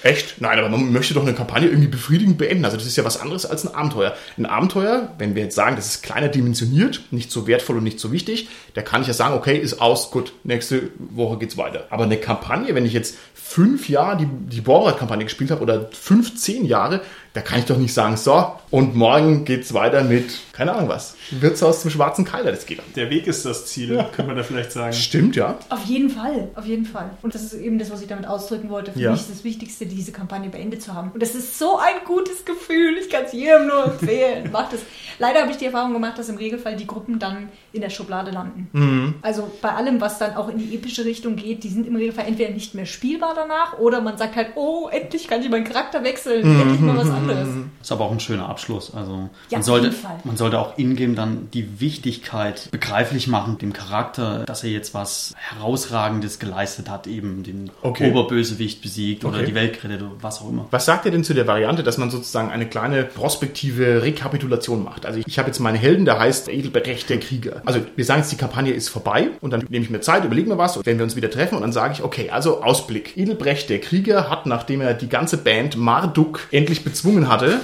[0.02, 0.40] Echt?
[0.40, 2.64] Nein, aber man möchte doch eine Kampagne irgendwie befriedigend beenden.
[2.64, 4.14] Also das ist ja was anderes als ein Abenteuer.
[4.38, 7.98] Ein Abenteuer, wenn wir jetzt sagen, das ist kleiner dimensioniert, nicht so wertvoll und nicht
[8.00, 11.86] so wichtig, da kann ich ja sagen, okay, ist aus, gut, nächste Woche geht's weiter.
[11.90, 16.64] Aber eine Kampagne, wenn ich jetzt fünf Jahre die, die Borrat-Kampagne gespielt habe oder 15
[16.66, 17.00] Jahre,
[17.32, 21.16] Da kann ich doch nicht sagen, so, und morgen geht's weiter mit, keine Ahnung was,
[21.30, 22.80] Wirtshaus zum schwarzen Keiler, das geht.
[22.96, 24.94] Der Weg ist das Ziel, könnte man da vielleicht sagen.
[24.94, 25.58] Stimmt, ja.
[25.68, 27.10] Auf jeden Fall, auf jeden Fall.
[27.20, 28.92] Und das ist eben das, was ich damit ausdrücken wollte.
[28.92, 29.10] Für Ja.
[29.12, 31.10] mich ist das Wichtigste, diese Kampagne beendet zu haben.
[31.12, 32.96] Und das ist so ein gutes Gefühl.
[33.00, 34.50] Ich kann es jedem nur empfehlen.
[34.52, 34.80] Macht es.
[35.18, 38.30] Leider habe ich die Erfahrung gemacht, dass im Regelfall die Gruppen dann in der Schublade
[38.30, 38.68] landen.
[38.72, 39.14] Mhm.
[39.22, 42.26] Also bei allem, was dann auch in die epische Richtung geht, die sind im Regelfall
[42.26, 46.04] entweder nicht mehr spielbar danach oder man sagt halt, oh, endlich kann ich meinen Charakter
[46.04, 47.48] wechseln, endlich mal was anderes.
[47.80, 48.94] Ist aber auch ein schöner Abschluss.
[48.94, 49.20] Also Ja,
[49.52, 50.18] man, auf sollte, jeden Fall.
[50.24, 55.34] man sollte auch ingame dann die Wichtigkeit begreiflich machen, dem Charakter, dass er jetzt was
[55.36, 58.10] Herausragendes geleistet hat, eben den Okay.
[58.10, 59.46] Oberbösewicht besiegt oder Okay.
[59.46, 60.66] die Welt gerettet oder was auch immer.
[60.70, 65.06] Was sagt ihr denn zu der Variante, dass man sozusagen eine kleine prospektive Rekapitulation macht?
[65.06, 67.62] Also ich habe jetzt meinen Helden, der heißt Edelbrecht der Krieger.
[67.64, 70.48] Also wir sagen jetzt, die Kampagne ist vorbei und dann nehme ich mir Zeit, überlege
[70.48, 73.16] mir was, wenn wir uns wieder treffen und dann sage ich, okay, also Ausblick.
[73.16, 77.60] Edelbrecht der Krieger hat, nachdem er die ganze Band Marduk endlich bezwungen hatte,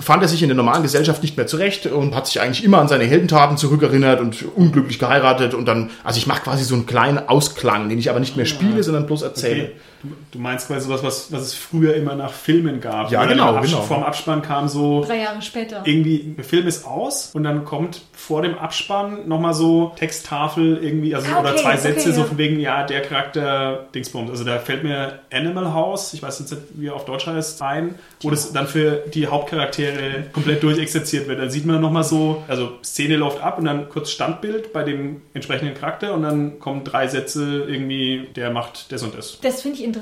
[0.00, 2.78] fand er sich in der normalen Gesellschaft nicht mehr zurecht und hat sich eigentlich immer
[2.78, 6.86] an seine Heldentaten zurückerinnert und unglücklich geheiratet und dann, also ich mache quasi so einen
[6.86, 9.64] kleinen Ausklang, den ich aber nicht mehr spiele, sondern bloß erzähle.
[9.64, 9.72] Okay.
[10.04, 13.10] Du, du meinst quasi sowas, was, was es früher immer nach Filmen gab.
[13.10, 13.82] Ja, dann genau, Abs- genau.
[13.82, 15.82] Vorm Abspann kam so Drei Jahre später.
[15.84, 21.14] irgendwie, der Film ist aus und dann kommt vor dem Abspann nochmal so Texttafel irgendwie,
[21.14, 22.26] also Ah, oder okay, zwei okay, Sätze, so ja.
[22.26, 24.30] von wegen, ja, der Charakter Dingsbums.
[24.30, 27.60] Also da fällt mir Animal House, ich weiß jetzt nicht, wie er auf Deutsch heißt,
[27.62, 31.38] ein, wo das dann für die Hauptcharaktere komplett durchexerziert wird.
[31.40, 35.22] Dann sieht man nochmal so, also Szene läuft ab und dann kurz Standbild bei dem
[35.34, 39.38] entsprechenden Charakter und dann kommen drei Sätze irgendwie, der macht das und das.
[39.40, 39.93] Das finde ich interessant.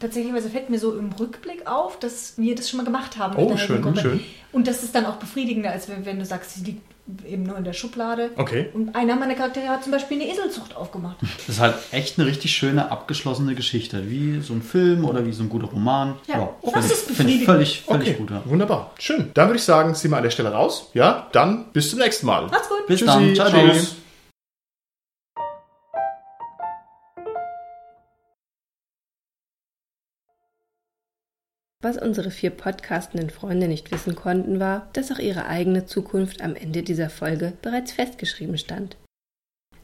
[0.00, 3.36] Tatsächlich fällt mir so im Rückblick auf, dass wir das schon mal gemacht haben.
[3.36, 4.20] Oh, schön, schön.
[4.52, 6.82] Und das ist dann auch befriedigender, als wenn, wenn du sagst, sie liegt
[7.24, 8.30] eben nur in der Schublade.
[8.36, 8.68] Okay.
[8.74, 11.18] Und einer meiner Charaktere hat zum Beispiel eine Eselzucht aufgemacht.
[11.46, 14.10] Das ist halt echt eine richtig schöne, abgeschlossene Geschichte.
[14.10, 16.14] Wie so ein Film oder wie so ein guter Roman.
[16.26, 17.44] Ja, das finde ist ich, finde ich befriedigend.
[17.46, 18.30] völlig, völlig Okay, gut.
[18.30, 18.42] Ja.
[18.44, 18.92] wunderbar.
[18.98, 19.30] Schön.
[19.34, 20.90] Dann würde ich sagen, sind wir an der Stelle raus.
[20.94, 22.46] Ja, dann bis zum nächsten Mal.
[22.46, 22.86] Macht's gut.
[22.86, 23.34] Bis Tschüssi, dann.
[23.34, 23.96] Ciao, tschüss.
[31.82, 36.56] Was unsere vier podcastenden Freunde nicht wissen konnten, war, dass auch ihre eigene Zukunft am
[36.56, 38.96] Ende dieser Folge bereits festgeschrieben stand.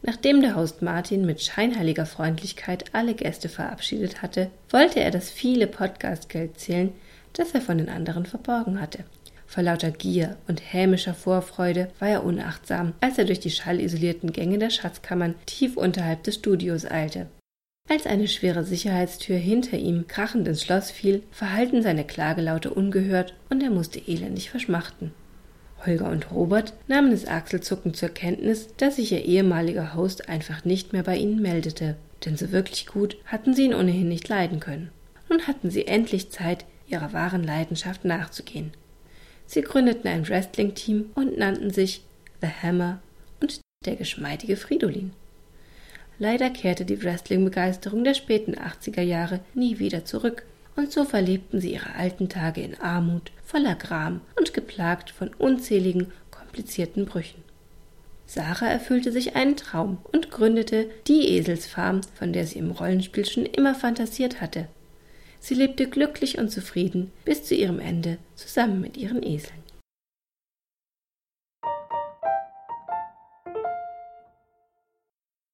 [0.02, 5.68] Nachdem der Host Martin mit scheinheiliger Freundlichkeit alle Gäste verabschiedet hatte, wollte er das viele
[5.68, 6.92] Podcastgeld zählen,
[7.34, 9.04] das er von den anderen verborgen hatte.
[9.46, 14.58] Vor lauter Gier und hämischer Vorfreude war er unachtsam, als er durch die schallisolierten Gänge
[14.58, 17.28] der Schatzkammern tief unterhalb des Studios eilte.
[17.88, 23.62] Als eine schwere Sicherheitstür hinter ihm krachend ins Schloss fiel, verhallten seine Klagelaute ungehört und
[23.62, 25.12] er musste elendig verschmachten.
[25.84, 30.92] Holger und Robert nahmen es achselzuckend zur Kenntnis, dass sich ihr ehemaliger Host einfach nicht
[30.92, 34.90] mehr bei ihnen meldete, denn so wirklich gut hatten sie ihn ohnehin nicht leiden können.
[35.28, 38.72] Nun hatten sie endlich Zeit, ihrer wahren Leidenschaft nachzugehen.
[39.46, 42.04] Sie gründeten ein Wrestling-Team und nannten sich
[42.40, 43.00] The Hammer
[43.40, 45.12] und der geschmeidige Fridolin.
[46.18, 50.44] Leider kehrte die Wrestling-Begeisterung der späten 80er Jahre nie wieder zurück,
[50.76, 56.12] und so verlebten sie ihre alten Tage in Armut, voller Gram und geplagt von unzähligen,
[56.30, 57.42] komplizierten Brüchen.
[58.26, 63.44] Sarah erfüllte sich einen Traum und gründete die Eselsfarm, von der sie im Rollenspiel schon
[63.44, 64.68] immer fantasiert hatte.
[65.40, 69.61] Sie lebte glücklich und zufrieden bis zu ihrem Ende zusammen mit ihren Eseln.